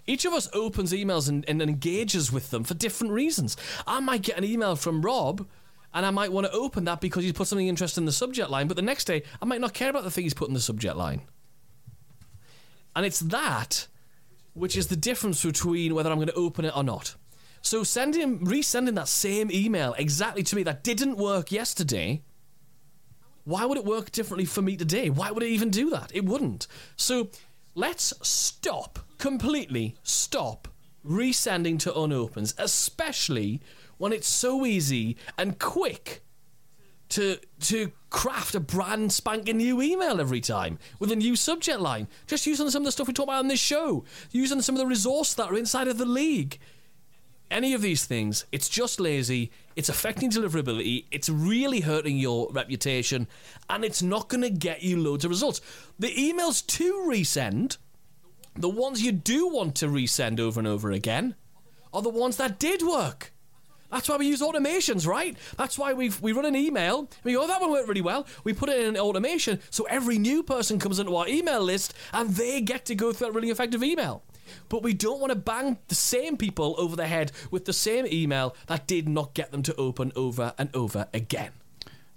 Each 0.06 0.26
of 0.26 0.34
us 0.34 0.50
opens 0.54 0.92
emails 0.92 1.30
and, 1.30 1.46
and 1.48 1.62
engages 1.62 2.32
with 2.32 2.50
them 2.50 2.64
for 2.64 2.74
different 2.74 3.14
reasons. 3.14 3.56
I 3.88 4.00
might 4.00 4.22
get 4.22 4.38
an 4.38 4.44
email 4.44 4.76
from 4.76 5.02
Rob 5.02 5.48
and 5.94 6.06
I 6.06 6.12
might 6.12 6.32
want 6.32 6.48
to 6.48 6.54
open 6.54 6.86
that 6.86 7.02
because 7.02 7.24
he's 7.24 7.34
put 7.34 7.48
something 7.48 7.68
interesting 7.68 8.02
in 8.02 8.06
the 8.06 8.12
subject 8.12 8.50
line, 8.50 8.68
but 8.68 8.76
the 8.76 8.82
next 8.82 9.06
day 9.06 9.24
I 9.42 9.46
might 9.46 9.62
not 9.62 9.74
care 9.74 9.90
about 9.90 10.04
the 10.04 10.12
thing 10.12 10.24
he's 10.24 10.34
put 10.34 10.48
in 10.48 10.54
the 10.54 10.60
subject 10.60 10.96
line. 10.96 11.22
And 12.96 13.06
it's 13.06 13.20
that 13.20 13.88
which 14.54 14.78
is 14.78 14.88
the 14.88 14.96
difference 14.96 15.44
between 15.44 15.96
whether 15.96 16.12
I'm 16.12 16.18
going 16.18 16.28
to 16.28 16.34
open 16.34 16.66
it 16.66 16.76
or 16.76 16.84
not. 16.84 17.16
So 17.62 17.84
sending 17.84 18.40
resending 18.46 18.96
that 18.96 19.08
same 19.08 19.50
email 19.52 19.96
exactly 19.98 20.44
to 20.44 20.56
me 20.56 20.64
that 20.64 20.84
didn't 20.84 21.18
work 21.18 21.52
yesterday, 21.52 22.24
why 23.46 23.66
would 23.66 23.78
it 23.78 23.86
work 23.86 24.12
differently 24.12 24.46
for 24.46 24.62
me 24.62 24.78
today? 24.78 25.10
Why 25.10 25.32
would 25.32 25.44
it 25.44 25.50
even 25.50 25.70
do 25.70 25.90
that? 25.92 26.12
It 26.14 26.26
wouldn't. 26.26 26.68
So 26.96 27.30
let's 27.74 28.14
stop 28.22 29.00
completely 29.24 29.96
stop 30.04 30.68
resending 31.08 31.80
to 31.80 31.98
unopens, 31.98 32.54
especially 32.58 33.62
when 33.98 34.12
it's 34.12 34.28
so 34.28 34.66
easy 34.66 35.16
and 35.38 35.58
quick 35.60 36.22
to 37.08 37.38
to 37.62 37.94
craft 38.10 38.54
a 38.54 38.60
brand 38.60 39.14
spanking 39.14 39.56
new 39.56 39.82
email 39.82 40.20
every 40.20 40.42
time 40.42 40.78
with 41.00 41.10
a 41.10 41.16
new 41.16 41.38
subject 41.38 41.80
line. 41.80 42.06
Just 42.28 42.46
using 42.46 42.70
some 42.70 42.82
of 42.82 42.86
the 42.86 42.92
stuff 42.92 43.08
we 43.08 43.14
talk 43.14 43.28
about 43.28 43.40
on 43.40 43.48
this 43.48 43.62
show, 43.62 44.04
using 44.32 44.62
some 44.62 44.76
of 44.76 44.80
the 44.80 44.86
resources 44.86 45.36
that 45.36 45.50
are 45.50 45.58
inside 45.58 45.88
of 45.88 45.98
the 45.98 46.06
league. 46.06 46.60
Any 47.50 47.74
of 47.74 47.82
these 47.82 48.04
things, 48.04 48.46
it's 48.52 48.68
just 48.68 49.00
lazy, 49.00 49.52
it's 49.78 49.88
affecting 49.88 50.32
deliverability, 50.32 51.06
it's 51.12 51.30
really 51.30 51.80
hurting 51.80 52.18
your 52.18 52.52
reputation, 52.52 53.28
and 53.70 53.86
it's 53.86 54.04
not 54.04 54.28
going 54.28 54.42
to 54.42 54.50
get 54.50 54.84
you 54.84 55.00
loads 55.00 55.24
of 55.24 55.32
results. 55.32 55.62
The 55.98 56.14
emails 56.14 56.66
to 56.76 57.06
resend 57.08 57.78
the 58.56 58.70
ones 58.70 59.02
you 59.02 59.12
do 59.12 59.48
want 59.48 59.76
to 59.76 59.88
resend 59.88 60.40
over 60.40 60.60
and 60.60 60.68
over 60.68 60.92
again 60.92 61.36
are 61.94 62.02
the 62.02 62.10
ones 62.10 62.38
that 62.38 62.60
did 62.60 62.82
work. 62.82 63.32
That's 63.92 64.10
why 64.10 64.18
we 64.18 64.28
use 64.28 64.42
automations, 64.42 65.06
right? 65.06 65.38
That's 65.56 65.78
why 65.78 65.94
we 65.94 66.12
we 66.22 66.32
run 66.32 66.46
an 66.46 66.56
email. 66.56 67.10
We 67.24 67.34
go, 67.34 67.44
oh, 67.44 67.48
that 67.48 67.62
one 67.62 67.72
worked 67.72 67.88
really 67.88 68.02
well. 68.02 68.26
We 68.44 68.54
put 68.54 68.70
it 68.70 68.80
in 68.80 68.88
an 68.88 68.98
automation, 68.98 69.60
so 69.70 69.84
every 69.86 70.18
new 70.18 70.42
person 70.42 70.80
comes 70.80 70.98
into 70.98 71.16
our 71.16 71.28
email 71.28 71.62
list 71.62 71.94
and 72.12 72.32
they 72.32 72.62
get 72.62 72.86
to 72.86 72.96
go 72.96 73.12
through 73.12 73.28
that 73.28 73.34
really 73.34 73.52
effective 73.52 73.84
email. 73.84 74.24
But 74.68 74.82
we 74.82 74.94
don't 74.94 75.20
want 75.20 75.32
to 75.32 75.38
bang 75.38 75.78
the 75.88 75.96
same 75.96 76.38
people 76.38 76.76
over 76.78 76.96
the 76.96 77.08
head 77.08 77.32
with 77.52 77.66
the 77.66 77.74
same 77.74 78.08
email 78.08 78.56
that 78.68 78.88
did 78.88 79.08
not 79.08 79.36
get 79.36 79.52
them 79.52 79.64
to 79.64 79.76
open 79.76 80.12
over 80.16 80.54
and 80.58 80.70
over 80.76 81.08
again. 81.14 81.52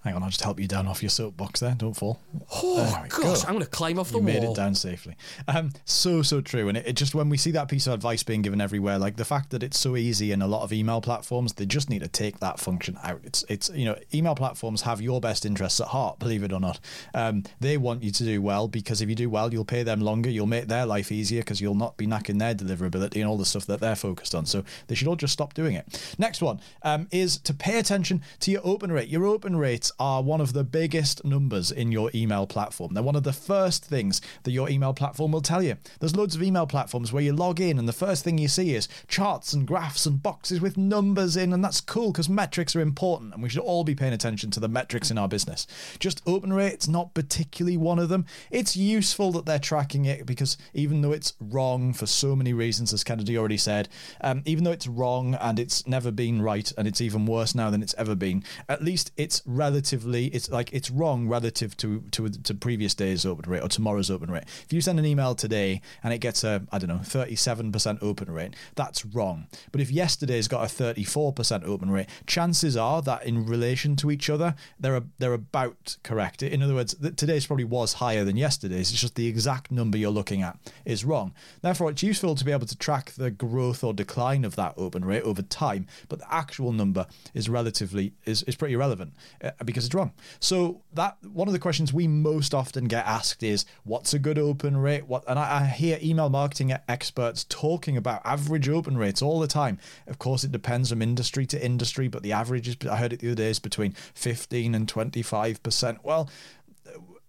Hang 0.06 0.14
on, 0.14 0.22
I'll 0.22 0.28
just 0.28 0.44
help 0.44 0.60
you 0.60 0.68
down 0.68 0.86
off 0.86 1.02
your 1.02 1.10
soapbox 1.10 1.58
there. 1.58 1.74
Don't 1.76 1.92
fall. 1.92 2.20
Oh, 2.54 3.06
gosh, 3.08 3.44
I'm 3.44 3.54
going 3.54 3.64
to 3.64 3.68
climb 3.68 3.98
off 3.98 4.10
the 4.10 4.18
you 4.18 4.24
wall. 4.24 4.34
made 4.34 4.44
it 4.44 4.54
down 4.54 4.76
safely. 4.76 5.16
Um, 5.48 5.72
so 5.84 6.22
so 6.22 6.40
true, 6.40 6.68
and 6.68 6.78
it, 6.78 6.86
it, 6.86 6.92
just 6.92 7.12
when 7.12 7.28
we 7.28 7.36
see 7.36 7.50
that 7.50 7.66
piece 7.66 7.88
of 7.88 7.94
advice 7.94 8.22
being 8.22 8.40
given 8.40 8.60
everywhere, 8.60 9.00
like 9.00 9.16
the 9.16 9.24
fact 9.24 9.50
that 9.50 9.64
it's 9.64 9.76
so 9.76 9.96
easy 9.96 10.30
in 10.30 10.42
a 10.42 10.46
lot 10.46 10.62
of 10.62 10.72
email 10.72 11.00
platforms, 11.00 11.54
they 11.54 11.66
just 11.66 11.90
need 11.90 12.02
to 12.02 12.08
take 12.08 12.38
that 12.38 12.60
function 12.60 12.96
out. 13.02 13.20
It's 13.24 13.44
it's 13.48 13.68
you 13.70 13.84
know 13.84 13.98
email 14.14 14.36
platforms 14.36 14.82
have 14.82 15.00
your 15.00 15.20
best 15.20 15.44
interests 15.44 15.80
at 15.80 15.88
heart, 15.88 16.20
believe 16.20 16.44
it 16.44 16.52
or 16.52 16.60
not. 16.60 16.78
Um, 17.12 17.42
they 17.58 17.76
want 17.76 18.04
you 18.04 18.12
to 18.12 18.22
do 18.22 18.40
well 18.40 18.68
because 18.68 19.00
if 19.00 19.08
you 19.08 19.16
do 19.16 19.28
well, 19.28 19.52
you'll 19.52 19.64
pay 19.64 19.82
them 19.82 20.00
longer, 20.00 20.30
you'll 20.30 20.46
make 20.46 20.68
their 20.68 20.86
life 20.86 21.10
easier 21.10 21.40
because 21.40 21.60
you'll 21.60 21.74
not 21.74 21.96
be 21.96 22.06
knacking 22.06 22.38
their 22.38 22.54
deliverability 22.54 23.16
and 23.16 23.24
all 23.24 23.38
the 23.38 23.44
stuff 23.44 23.66
that 23.66 23.80
they're 23.80 23.96
focused 23.96 24.36
on. 24.36 24.46
So 24.46 24.62
they 24.86 24.94
should 24.94 25.08
all 25.08 25.16
just 25.16 25.32
stop 25.32 25.52
doing 25.52 25.74
it. 25.74 26.14
Next 26.16 26.40
one 26.42 26.60
um, 26.84 27.08
is 27.10 27.38
to 27.38 27.52
pay 27.52 27.80
attention 27.80 28.22
to 28.38 28.52
your 28.52 28.60
open 28.62 28.92
rate. 28.92 29.08
Your 29.08 29.26
open 29.26 29.56
rates 29.56 29.90
are 29.98 30.22
one 30.22 30.40
of 30.40 30.52
the 30.52 30.64
biggest 30.64 31.24
numbers 31.24 31.70
in 31.70 31.92
your 31.92 32.10
email 32.14 32.46
platform. 32.46 32.94
They're 32.94 33.02
one 33.02 33.16
of 33.16 33.22
the 33.22 33.32
first 33.32 33.84
things 33.84 34.20
that 34.42 34.52
your 34.52 34.68
email 34.68 34.92
platform 34.92 35.32
will 35.32 35.40
tell 35.40 35.62
you. 35.62 35.76
There's 36.00 36.16
loads 36.16 36.34
of 36.34 36.42
email 36.42 36.66
platforms 36.66 37.12
where 37.12 37.22
you 37.22 37.32
log 37.32 37.60
in 37.60 37.78
and 37.78 37.88
the 37.88 37.92
first 37.92 38.24
thing 38.24 38.38
you 38.38 38.48
see 38.48 38.74
is 38.74 38.88
charts 39.08 39.52
and 39.52 39.66
graphs 39.66 40.06
and 40.06 40.22
boxes 40.22 40.60
with 40.60 40.76
numbers 40.76 41.36
in, 41.36 41.52
and 41.52 41.64
that's 41.64 41.80
cool 41.80 42.12
because 42.12 42.28
metrics 42.28 42.76
are 42.76 42.80
important 42.80 43.34
and 43.34 43.42
we 43.42 43.48
should 43.48 43.60
all 43.62 43.84
be 43.84 43.94
paying 43.94 44.12
attention 44.12 44.50
to 44.50 44.60
the 44.60 44.68
metrics 44.68 45.10
in 45.10 45.18
our 45.18 45.28
business. 45.28 45.66
Just 45.98 46.22
open 46.26 46.52
rate's 46.52 46.88
not 46.88 47.14
particularly 47.14 47.76
one 47.76 47.98
of 47.98 48.08
them. 48.08 48.26
It's 48.50 48.76
useful 48.76 49.32
that 49.32 49.46
they're 49.46 49.58
tracking 49.58 50.04
it 50.04 50.26
because 50.26 50.56
even 50.74 51.00
though 51.00 51.12
it's 51.12 51.34
wrong 51.40 51.92
for 51.92 52.06
so 52.06 52.36
many 52.36 52.52
reasons, 52.52 52.92
as 52.92 53.04
Kennedy 53.04 53.38
already 53.38 53.56
said, 53.56 53.88
um, 54.20 54.42
even 54.44 54.64
though 54.64 54.72
it's 54.72 54.86
wrong 54.86 55.34
and 55.34 55.58
it's 55.58 55.86
never 55.86 56.10
been 56.10 56.42
right 56.42 56.72
and 56.76 56.86
it's 56.86 57.00
even 57.00 57.26
worse 57.26 57.54
now 57.54 57.70
than 57.70 57.82
it's 57.82 57.94
ever 57.98 58.14
been, 58.14 58.44
at 58.68 58.82
least 58.82 59.12
it's 59.16 59.42
relatively, 59.86 60.26
it's 60.26 60.50
like 60.50 60.72
it's 60.72 60.90
wrong 60.90 61.28
relative 61.28 61.76
to 61.76 62.00
to 62.10 62.28
to 62.28 62.54
previous 62.54 62.94
days 62.94 63.24
open 63.24 63.48
rate 63.48 63.62
or 63.62 63.68
tomorrow's 63.68 64.10
open 64.10 64.30
rate. 64.30 64.44
If 64.64 64.72
you 64.72 64.80
send 64.80 64.98
an 64.98 65.06
email 65.06 65.34
today 65.34 65.80
and 66.02 66.12
it 66.12 66.18
gets 66.18 66.42
a 66.42 66.62
I 66.72 66.78
don't 66.78 66.88
know 66.88 67.00
37% 67.02 68.02
open 68.02 68.30
rate, 68.30 68.54
that's 68.74 69.04
wrong. 69.04 69.46
But 69.70 69.80
if 69.80 69.90
yesterday's 69.90 70.48
got 70.48 70.64
a 70.64 70.74
34% 70.74 71.64
open 71.64 71.90
rate, 71.90 72.08
chances 72.26 72.76
are 72.76 73.00
that 73.02 73.24
in 73.24 73.46
relation 73.46 73.94
to 73.96 74.10
each 74.10 74.28
other, 74.28 74.56
they're 74.80 75.02
they're 75.18 75.34
about 75.34 75.96
correct. 76.02 76.42
In 76.42 76.62
other 76.62 76.74
words, 76.74 76.96
today's 77.16 77.46
probably 77.46 77.64
was 77.64 77.94
higher 77.94 78.24
than 78.24 78.36
yesterday's. 78.36 78.90
It's 78.90 79.00
just 79.00 79.14
the 79.14 79.28
exact 79.28 79.70
number 79.70 79.98
you're 79.98 80.10
looking 80.10 80.42
at 80.42 80.58
is 80.84 81.04
wrong. 81.04 81.32
Therefore, 81.62 81.90
it's 81.90 82.02
useful 82.02 82.34
to 82.34 82.44
be 82.44 82.52
able 82.52 82.66
to 82.66 82.76
track 82.76 83.12
the 83.12 83.30
growth 83.30 83.84
or 83.84 83.94
decline 83.94 84.44
of 84.44 84.56
that 84.56 84.74
open 84.76 85.04
rate 85.04 85.22
over 85.22 85.42
time, 85.42 85.86
but 86.08 86.18
the 86.18 86.34
actual 86.34 86.72
number 86.72 87.06
is 87.34 87.48
relatively 87.48 88.12
is, 88.24 88.42
is 88.44 88.56
pretty 88.56 88.74
irrelevant 88.74 89.12
uh, 89.42 89.50
because 89.64 89.75
it's 89.84 89.94
wrong. 89.94 90.12
So 90.40 90.80
that 90.94 91.18
one 91.22 91.48
of 91.48 91.52
the 91.52 91.58
questions 91.58 91.92
we 91.92 92.08
most 92.08 92.54
often 92.54 92.86
get 92.86 93.04
asked 93.04 93.42
is, 93.42 93.66
"What's 93.84 94.14
a 94.14 94.18
good 94.18 94.38
open 94.38 94.76
rate?" 94.78 95.06
What 95.06 95.24
and 95.28 95.38
I, 95.38 95.60
I 95.60 95.64
hear 95.66 95.98
email 96.02 96.30
marketing 96.30 96.72
experts 96.88 97.44
talking 97.48 97.96
about 97.96 98.22
average 98.24 98.68
open 98.68 98.96
rates 98.96 99.20
all 99.20 99.40
the 99.40 99.46
time. 99.46 99.78
Of 100.06 100.18
course, 100.18 100.44
it 100.44 100.52
depends 100.52 100.88
from 100.88 101.02
industry 101.02 101.44
to 101.46 101.62
industry, 101.62 102.08
but 102.08 102.22
the 102.22 102.32
average 102.32 102.68
is 102.68 102.76
I 102.90 102.96
heard 102.96 103.12
it 103.12 103.20
the 103.20 103.28
other 103.28 103.34
day 103.34 103.50
is 103.50 103.58
between 103.58 103.92
fifteen 104.14 104.74
and 104.74 104.88
twenty 104.88 105.22
five 105.22 105.62
percent. 105.62 105.98
Well, 106.02 106.30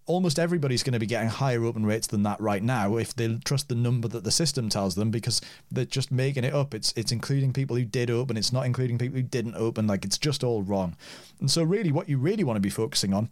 almost 0.08 0.38
everybody's 0.38 0.82
going 0.82 0.94
to 0.94 0.98
be 0.98 1.06
getting 1.06 1.28
higher 1.28 1.64
open 1.64 1.86
rates 1.86 2.06
than 2.06 2.22
that 2.24 2.40
right 2.40 2.62
now 2.62 2.96
if 2.96 3.14
they 3.14 3.36
trust 3.44 3.68
the 3.68 3.74
number 3.74 4.08
that 4.08 4.24
the 4.24 4.30
system 4.30 4.68
tells 4.68 4.94
them 4.94 5.10
because 5.10 5.40
they're 5.70 5.84
just 5.84 6.10
making 6.10 6.44
it 6.44 6.54
up. 6.54 6.74
It's 6.74 6.92
it's 6.96 7.12
including 7.12 7.52
people 7.52 7.76
who 7.76 7.84
did 7.84 8.10
open, 8.10 8.36
it's 8.36 8.52
not 8.52 8.66
including 8.66 8.98
people 8.98 9.16
who 9.16 9.22
didn't 9.22 9.54
open. 9.54 9.86
Like 9.86 10.04
it's 10.04 10.18
just 10.18 10.42
all 10.42 10.62
wrong. 10.62 10.96
And 11.38 11.50
so 11.50 11.62
really, 11.62 11.92
what 11.92 12.08
you 12.08 12.18
really 12.18 12.42
want 12.42 12.56
to 12.56 12.60
be 12.60 12.70
focusing 12.70 13.14
on 13.14 13.28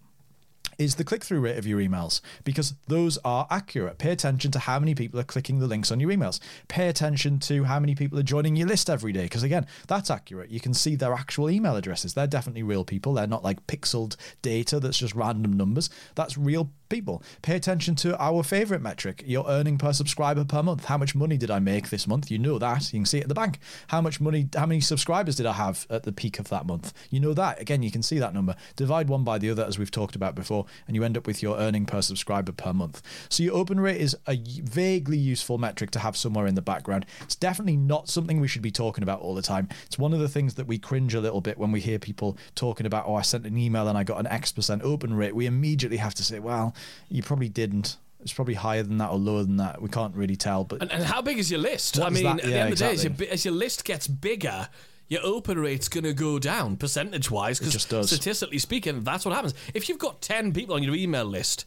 is 0.78 0.96
the 0.96 1.04
click 1.04 1.24
through 1.24 1.40
rate 1.40 1.58
of 1.58 1.66
your 1.66 1.80
emails 1.80 2.20
because 2.44 2.74
those 2.86 3.18
are 3.24 3.46
accurate. 3.50 3.98
Pay 3.98 4.10
attention 4.10 4.50
to 4.52 4.58
how 4.58 4.78
many 4.78 4.94
people 4.94 5.18
are 5.18 5.24
clicking 5.24 5.58
the 5.58 5.66
links 5.66 5.90
on 5.90 6.00
your 6.00 6.10
emails. 6.10 6.40
Pay 6.68 6.88
attention 6.88 7.38
to 7.40 7.64
how 7.64 7.80
many 7.80 7.94
people 7.94 8.18
are 8.18 8.22
joining 8.22 8.56
your 8.56 8.68
list 8.68 8.90
every 8.90 9.12
day 9.12 9.24
because, 9.24 9.42
again, 9.42 9.66
that's 9.86 10.10
accurate. 10.10 10.50
You 10.50 10.60
can 10.60 10.74
see 10.74 10.96
their 10.96 11.14
actual 11.14 11.50
email 11.50 11.76
addresses. 11.76 12.14
They're 12.14 12.26
definitely 12.26 12.62
real 12.62 12.84
people. 12.84 13.14
They're 13.14 13.26
not 13.26 13.44
like 13.44 13.66
pixeled 13.66 14.16
data 14.42 14.80
that's 14.80 14.98
just 14.98 15.14
random 15.14 15.54
numbers. 15.54 15.90
That's 16.14 16.36
real 16.36 16.70
people. 16.88 17.22
Pay 17.42 17.56
attention 17.56 17.94
to 17.96 18.20
our 18.22 18.42
favorite 18.42 18.82
metric, 18.82 19.22
your 19.26 19.44
earning 19.48 19.78
per 19.78 19.92
subscriber 19.92 20.44
per 20.44 20.62
month. 20.62 20.84
How 20.84 20.98
much 20.98 21.14
money 21.14 21.36
did 21.36 21.50
I 21.50 21.58
make 21.58 21.90
this 21.90 22.06
month? 22.06 22.30
You 22.30 22.38
know 22.38 22.58
that. 22.58 22.92
You 22.92 23.00
can 23.00 23.06
see 23.06 23.18
it 23.18 23.22
at 23.22 23.28
the 23.28 23.34
bank. 23.34 23.58
How 23.88 24.00
much 24.00 24.20
money, 24.20 24.48
how 24.54 24.66
many 24.66 24.80
subscribers 24.80 25.36
did 25.36 25.46
I 25.46 25.52
have 25.54 25.86
at 25.90 26.04
the 26.04 26.12
peak 26.12 26.38
of 26.38 26.48
that 26.48 26.66
month? 26.66 26.92
You 27.10 27.20
know 27.20 27.34
that. 27.34 27.60
Again, 27.60 27.82
you 27.82 27.90
can 27.90 28.02
see 28.02 28.18
that 28.18 28.34
number. 28.34 28.54
Divide 28.76 29.08
one 29.08 29.24
by 29.24 29.38
the 29.38 29.50
other, 29.50 29.64
as 29.64 29.78
we've 29.78 29.90
talked 29.90 30.16
about 30.16 30.34
before, 30.34 30.65
and 30.86 30.96
you 30.96 31.04
end 31.04 31.16
up 31.16 31.26
with 31.26 31.42
your 31.42 31.58
earning 31.58 31.86
per 31.86 32.02
subscriber 32.02 32.52
per 32.52 32.72
month. 32.72 33.02
So 33.28 33.42
your 33.42 33.54
open 33.54 33.80
rate 33.80 34.00
is 34.00 34.16
a 34.26 34.36
vaguely 34.36 35.18
useful 35.18 35.58
metric 35.58 35.90
to 35.92 35.98
have 35.98 36.16
somewhere 36.16 36.46
in 36.46 36.54
the 36.54 36.62
background. 36.62 37.06
It's 37.22 37.36
definitely 37.36 37.76
not 37.76 38.08
something 38.08 38.40
we 38.40 38.48
should 38.48 38.62
be 38.62 38.70
talking 38.70 39.02
about 39.02 39.20
all 39.20 39.34
the 39.34 39.42
time. 39.42 39.68
It's 39.86 39.98
one 39.98 40.12
of 40.12 40.20
the 40.20 40.28
things 40.28 40.54
that 40.54 40.66
we 40.66 40.78
cringe 40.78 41.14
a 41.14 41.20
little 41.20 41.40
bit 41.40 41.58
when 41.58 41.72
we 41.72 41.80
hear 41.80 41.98
people 41.98 42.36
talking 42.54 42.86
about, 42.86 43.06
oh, 43.06 43.14
I 43.14 43.22
sent 43.22 43.46
an 43.46 43.56
email 43.56 43.88
and 43.88 43.96
I 43.96 44.04
got 44.04 44.20
an 44.20 44.26
X 44.26 44.52
percent 44.52 44.82
open 44.82 45.14
rate. 45.14 45.34
We 45.34 45.46
immediately 45.46 45.98
have 45.98 46.14
to 46.14 46.24
say, 46.24 46.38
well, 46.38 46.74
you 47.08 47.22
probably 47.22 47.48
didn't. 47.48 47.96
It's 48.20 48.32
probably 48.32 48.54
higher 48.54 48.82
than 48.82 48.98
that 48.98 49.10
or 49.10 49.18
lower 49.18 49.44
than 49.44 49.58
that. 49.58 49.80
We 49.80 49.88
can't 49.88 50.14
really 50.16 50.36
tell. 50.36 50.64
But 50.64 50.82
and, 50.82 50.90
and 50.90 51.04
how 51.04 51.22
big 51.22 51.38
is 51.38 51.50
your 51.50 51.60
list? 51.60 52.00
I 52.00 52.10
mean, 52.10 52.24
that? 52.24 52.40
at 52.40 52.44
the 52.44 52.54
end 52.54 52.72
of 52.72 52.78
the 52.78 52.84
day, 52.84 52.92
as 52.92 53.04
your, 53.04 53.12
as 53.30 53.44
your 53.44 53.54
list 53.54 53.84
gets 53.84 54.08
bigger, 54.08 54.68
your 55.08 55.20
open 55.24 55.58
rate's 55.58 55.88
going 55.88 56.04
to 56.04 56.12
go 56.12 56.38
down 56.38 56.76
percentage 56.76 57.30
wise 57.30 57.58
because 57.58 57.82
statistically 57.82 58.58
speaking, 58.58 59.02
that's 59.02 59.24
what 59.24 59.34
happens. 59.34 59.54
If 59.74 59.88
you've 59.88 59.98
got 59.98 60.20
10 60.20 60.52
people 60.52 60.74
on 60.74 60.82
your 60.82 60.94
email 60.94 61.24
list 61.24 61.66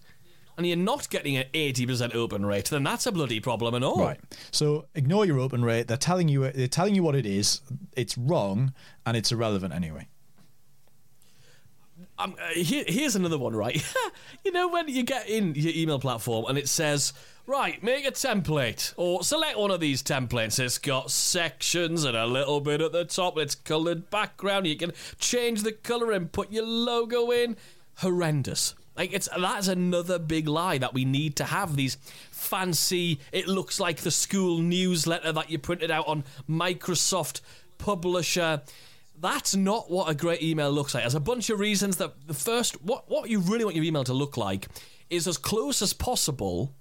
and 0.58 0.68
you're 0.68 0.76
not 0.76 1.10
getting 1.10 1.38
an 1.38 1.46
80% 1.54 2.14
open 2.16 2.46
rate, 2.46 2.70
then 2.70 2.84
that's 2.84 3.06
a 3.06 3.12
bloody 3.12 3.40
problem 3.40 3.76
and 3.76 3.86
all. 3.86 4.04
Right. 4.04 4.20
So 4.52 4.88
ignore 4.94 5.26
your 5.26 5.40
open 5.40 5.64
rate. 5.64 5.88
They're 5.88 5.96
telling 5.98 6.28
you 6.28 6.52
they're 6.52 6.68
telling 6.68 6.96
you 6.96 7.04
what 7.04 7.16
it 7.16 7.26
is. 7.26 7.62
It's 7.96 8.18
wrong 8.18 8.74
and 9.06 9.16
it's 9.16 9.32
irrelevant 9.32 9.74
anyway. 9.74 10.08
Um, 12.20 12.36
uh, 12.38 12.50
here, 12.50 12.84
here's 12.86 13.16
another 13.16 13.38
one, 13.38 13.56
right? 13.56 13.82
you 14.44 14.52
know 14.52 14.68
when 14.68 14.90
you 14.90 15.04
get 15.04 15.30
in 15.30 15.56
your 15.56 15.72
email 15.74 16.00
platform 16.00 16.46
and 16.50 16.58
it 16.58 16.68
says, 16.68 17.14
right, 17.48 17.82
make 17.82 18.06
a 18.06 18.12
template 18.12 18.94
or 18.98 19.24
select 19.24 19.58
one 19.58 19.72
of 19.72 19.80
these 19.80 20.04
templates. 20.04 20.60
It's 20.60 20.78
got 20.78 21.12
sections 21.12 22.04
and 22.04 22.18
a 22.18 22.28
little 22.28 22.60
bit 22.60 22.82
at 22.82 22.92
the 22.92 23.06
top. 23.06 23.38
It's 23.38 23.56
coloured 23.56 24.10
background. 24.10 24.68
You 24.68 24.76
can 24.76 24.92
change 25.18 25.64
the 25.64 25.72
colour 25.72 26.12
and 26.12 26.30
put 26.30 26.52
your 26.52 26.66
logo 26.66 27.32
in. 27.32 27.56
Horrendous. 28.00 28.76
Like 28.98 29.14
it's 29.14 29.30
that's 29.40 29.70
another 29.70 30.20
big 30.20 30.50
lie 30.50 30.78
that 30.78 30.94
we 30.94 31.06
need 31.06 31.38
to 31.38 31.46
have 31.46 31.78
these 31.78 31.96
fancy. 32.32 33.22
It 33.32 33.48
looks 33.48 33.80
like 33.80 34.02
the 34.02 34.12
school 34.12 34.60
newsletter 34.60 35.32
that 35.32 35.50
you 35.50 35.58
printed 35.58 35.90
out 35.90 36.06
on 36.06 36.26
Microsoft 36.50 37.40
Publisher 37.78 38.62
that's 39.20 39.56
not 39.56 39.90
what 39.90 40.10
a 40.10 40.16
great 40.16 40.42
email 40.42 40.72
looks 40.72 40.94
like. 40.94 41.04
There's 41.04 41.16
a 41.16 41.20
bunch 41.20 41.50
of 41.50 41.60
reasons 41.60 41.98
that 41.98 42.28
the 42.28 42.34
first, 42.34 42.82
what, 42.84 43.10
what 43.10 43.30
you 43.30 43.40
really 43.40 43.64
want 43.64 43.76
your 43.76 43.86
email 43.86 44.04
to 44.06 44.14
look 44.14 44.38
like 44.38 44.68
is 45.10 45.28
as 45.28 45.38
close 45.38 45.82
as 45.82 45.94
possible 45.94 46.74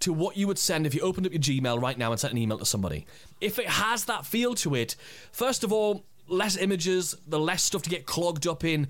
to 0.00 0.12
what 0.12 0.36
you 0.36 0.46
would 0.46 0.58
send 0.58 0.86
if 0.86 0.94
you 0.94 1.00
opened 1.00 1.26
up 1.26 1.32
your 1.32 1.40
Gmail 1.40 1.80
right 1.80 1.96
now 1.96 2.10
and 2.10 2.20
sent 2.20 2.32
an 2.32 2.38
email 2.38 2.58
to 2.58 2.66
somebody. 2.66 3.06
If 3.40 3.58
it 3.58 3.68
has 3.68 4.04
that 4.06 4.26
feel 4.26 4.54
to 4.56 4.74
it, 4.74 4.96
first 5.32 5.64
of 5.64 5.72
all, 5.72 6.04
less 6.28 6.56
images, 6.56 7.16
the 7.26 7.38
less 7.38 7.62
stuff 7.62 7.82
to 7.82 7.90
get 7.90 8.04
clogged 8.04 8.46
up 8.46 8.64
in, 8.64 8.88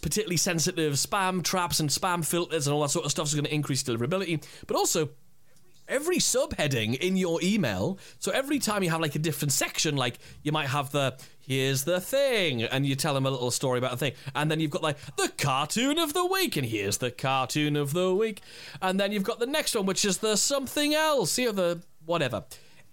particularly 0.00 0.36
sensitive 0.36 0.94
spam 0.94 1.42
traps 1.42 1.80
and 1.80 1.90
spam 1.90 2.24
filters 2.24 2.66
and 2.66 2.74
all 2.74 2.82
that 2.82 2.90
sort 2.90 3.04
of 3.04 3.10
stuff 3.10 3.26
is 3.26 3.34
going 3.34 3.44
to 3.44 3.54
increase 3.54 3.82
deliverability. 3.82 4.44
But 4.66 4.76
also, 4.76 5.10
every 5.88 6.18
subheading 6.18 6.96
in 6.98 7.16
your 7.16 7.40
email. 7.42 7.98
So 8.18 8.32
every 8.32 8.58
time 8.58 8.82
you 8.82 8.90
have 8.90 9.00
like 9.00 9.14
a 9.14 9.18
different 9.18 9.52
section, 9.52 9.96
like 9.96 10.18
you 10.42 10.52
might 10.52 10.68
have 10.68 10.90
the 10.90 11.16
here's 11.42 11.84
the 11.84 12.00
thing, 12.00 12.62
and 12.62 12.86
you 12.86 12.94
tell 12.94 13.14
them 13.14 13.26
a 13.26 13.30
little 13.30 13.50
story 13.50 13.78
about 13.78 13.92
the 13.92 13.96
thing, 13.98 14.12
and 14.34 14.50
then 14.50 14.60
you've 14.60 14.70
got 14.70 14.82
like 14.82 14.98
the 15.16 15.30
cartoon 15.36 15.98
of 15.98 16.14
the 16.14 16.24
week, 16.24 16.56
and 16.56 16.66
here's 16.66 16.98
the 16.98 17.10
cartoon 17.10 17.76
of 17.76 17.92
the 17.92 18.14
week, 18.14 18.40
and 18.80 18.98
then 18.98 19.12
you've 19.12 19.22
got 19.24 19.38
the 19.38 19.46
next 19.46 19.74
one, 19.74 19.86
which 19.86 20.04
is 20.04 20.18
the 20.18 20.36
something 20.36 20.94
else, 20.94 21.36
here 21.36 21.52
the 21.52 21.82
whatever. 22.06 22.44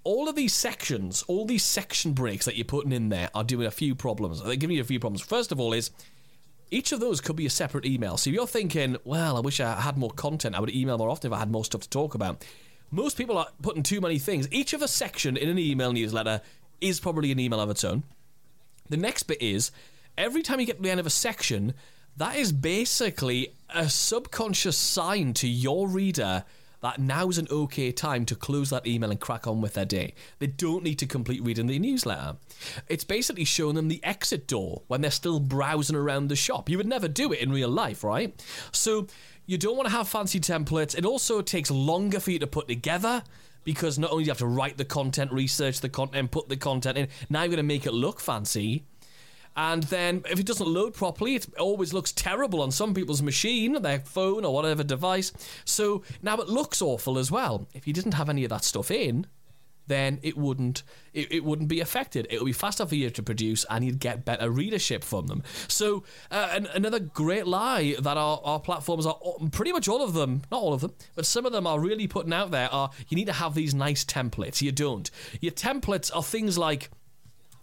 All 0.03 0.29
of 0.29 0.35
these 0.35 0.53
sections, 0.53 1.23
all 1.27 1.45
these 1.45 1.63
section 1.63 2.13
breaks 2.13 2.45
that 2.45 2.55
you're 2.55 2.65
putting 2.65 2.91
in 2.91 3.09
there 3.09 3.29
are 3.35 3.43
doing 3.43 3.67
a 3.67 3.71
few 3.71 3.95
problems. 3.95 4.41
They're 4.41 4.55
giving 4.55 4.77
you 4.77 4.81
a 4.81 4.85
few 4.85 4.99
problems. 4.99 5.21
First 5.21 5.51
of 5.51 5.59
all, 5.59 5.73
is 5.73 5.91
each 6.71 6.91
of 6.91 6.99
those 6.99 7.19
could 7.19 7.35
be 7.35 7.45
a 7.45 7.49
separate 7.49 7.85
email. 7.85 8.15
So 8.15 8.29
if 8.29 8.35
you're 8.35 8.47
thinking, 8.47 8.95
well, 9.03 9.35
I 9.35 9.41
wish 9.41 9.59
I 9.59 9.79
had 9.81 9.97
more 9.97 10.11
content, 10.11 10.55
I 10.55 10.61
would 10.61 10.73
email 10.73 10.97
more 10.97 11.09
often 11.09 11.31
if 11.31 11.35
I 11.35 11.39
had 11.39 11.51
more 11.51 11.65
stuff 11.65 11.81
to 11.81 11.89
talk 11.89 12.15
about 12.15 12.45
most 12.91 13.17
people 13.17 13.37
are 13.37 13.47
putting 13.61 13.83
too 13.83 14.01
many 14.01 14.19
things. 14.19 14.47
Each 14.51 14.73
of 14.73 14.81
a 14.81 14.87
section 14.87 15.37
in 15.37 15.49
an 15.49 15.59
email 15.59 15.93
newsletter 15.93 16.41
is 16.81 16.99
probably 16.99 17.31
an 17.31 17.39
email 17.39 17.59
of 17.59 17.69
its 17.69 17.83
own. 17.83 18.03
The 18.89 18.97
next 18.97 19.23
bit 19.23 19.41
is 19.41 19.71
every 20.17 20.41
time 20.41 20.59
you 20.59 20.65
get 20.65 20.77
to 20.77 20.81
the 20.83 20.91
end 20.91 20.99
of 20.99 21.05
a 21.05 21.11
section, 21.11 21.73
that 22.17 22.35
is 22.35 22.51
basically 22.51 23.55
a 23.73 23.89
subconscious 23.89 24.77
sign 24.77 25.33
to 25.35 25.47
your 25.47 25.87
reader 25.87 26.43
that 26.81 26.99
now's 26.99 27.37
an 27.37 27.47
okay 27.51 27.91
time 27.91 28.25
to 28.25 28.35
close 28.35 28.69
that 28.69 28.87
email 28.87 29.11
and 29.11 29.19
crack 29.19 29.47
on 29.47 29.61
with 29.61 29.73
their 29.73 29.85
day. 29.85 30.13
They 30.39 30.47
don't 30.47 30.83
need 30.83 30.99
to 30.99 31.05
complete 31.05 31.43
reading 31.43 31.67
the 31.67 31.77
newsletter. 31.77 32.37
It's 32.87 33.03
basically 33.03 33.43
showing 33.43 33.75
them 33.75 33.89
the 33.89 34.03
exit 34.03 34.47
door 34.47 34.83
when 34.87 35.01
they're 35.01 35.11
still 35.11 35.39
browsing 35.39 35.95
around 35.95 36.27
the 36.27 36.35
shop. 36.35 36.69
You 36.69 36.77
would 36.77 36.87
never 36.87 37.07
do 37.07 37.33
it 37.33 37.39
in 37.39 37.51
real 37.51 37.69
life, 37.69 38.03
right? 38.03 38.33
So 38.71 39.07
you 39.45 39.57
don't 39.57 39.75
want 39.75 39.89
to 39.89 39.95
have 39.95 40.07
fancy 40.07 40.39
templates. 40.39 40.97
It 40.97 41.05
also 41.05 41.41
takes 41.41 41.69
longer 41.69 42.19
for 42.19 42.31
you 42.31 42.39
to 42.39 42.47
put 42.47 42.67
together 42.67 43.23
because 43.63 43.99
not 43.99 44.11
only 44.11 44.23
do 44.23 44.27
you 44.27 44.31
have 44.31 44.39
to 44.39 44.47
write 44.47 44.77
the 44.77 44.85
content, 44.85 45.31
research 45.31 45.81
the 45.81 45.89
content, 45.89 46.31
put 46.31 46.49
the 46.49 46.57
content 46.57 46.97
in, 46.97 47.07
now 47.29 47.41
you're 47.41 47.49
going 47.49 47.57
to 47.57 47.63
make 47.63 47.85
it 47.85 47.93
look 47.93 48.19
fancy. 48.19 48.85
And 49.55 49.83
then 49.83 50.23
if 50.29 50.39
it 50.39 50.45
doesn't 50.45 50.67
load 50.67 50.93
properly, 50.93 51.35
it 51.35 51.47
always 51.59 51.91
looks 51.93 52.11
terrible 52.11 52.61
on 52.61 52.71
some 52.71 52.93
people's 52.93 53.21
machine, 53.21 53.81
their 53.81 53.99
phone 53.99 54.45
or 54.45 54.53
whatever 54.53 54.83
device. 54.83 55.33
So 55.65 56.03
now 56.21 56.37
it 56.37 56.47
looks 56.47 56.81
awful 56.81 57.17
as 57.17 57.29
well. 57.29 57.67
If 57.73 57.85
you 57.85 57.93
didn't 57.93 58.13
have 58.13 58.29
any 58.29 58.43
of 58.43 58.49
that 58.51 58.63
stuff 58.63 58.89
in, 58.89 59.27
then 59.89 60.19
it 60.23 60.37
wouldn't 60.37 60.83
it, 61.13 61.31
it 61.31 61.43
wouldn't 61.43 61.67
be 61.67 61.81
affected. 61.81 62.27
It 62.29 62.39
would 62.39 62.45
be 62.45 62.53
faster 62.53 62.85
for 62.85 62.95
you 62.95 63.09
to 63.09 63.23
produce, 63.23 63.65
and 63.69 63.83
you'd 63.83 63.99
get 63.99 64.23
better 64.23 64.49
readership 64.49 65.03
from 65.03 65.27
them. 65.27 65.43
So 65.67 66.03
uh, 66.31 66.49
an, 66.53 66.67
another 66.67 66.99
great 66.99 67.47
lie 67.47 67.95
that 67.99 68.15
our, 68.15 68.39
our 68.43 68.59
platforms 68.59 69.05
are 69.05 69.17
pretty 69.51 69.73
much 69.73 69.87
all 69.87 70.03
of 70.03 70.13
them, 70.13 70.43
not 70.51 70.61
all 70.61 70.73
of 70.73 70.81
them, 70.81 70.93
but 71.15 71.25
some 71.25 71.45
of 71.45 71.51
them 71.51 71.67
are 71.67 71.79
really 71.79 72.07
putting 72.07 72.31
out 72.31 72.51
there 72.51 72.71
are 72.71 72.91
you 73.09 73.15
need 73.15 73.25
to 73.25 73.33
have 73.33 73.55
these 73.55 73.73
nice 73.73 74.05
templates. 74.05 74.61
You 74.61 74.71
don't. 74.71 75.09
Your 75.41 75.51
templates 75.51 76.15
are 76.15 76.23
things 76.23 76.57
like 76.57 76.89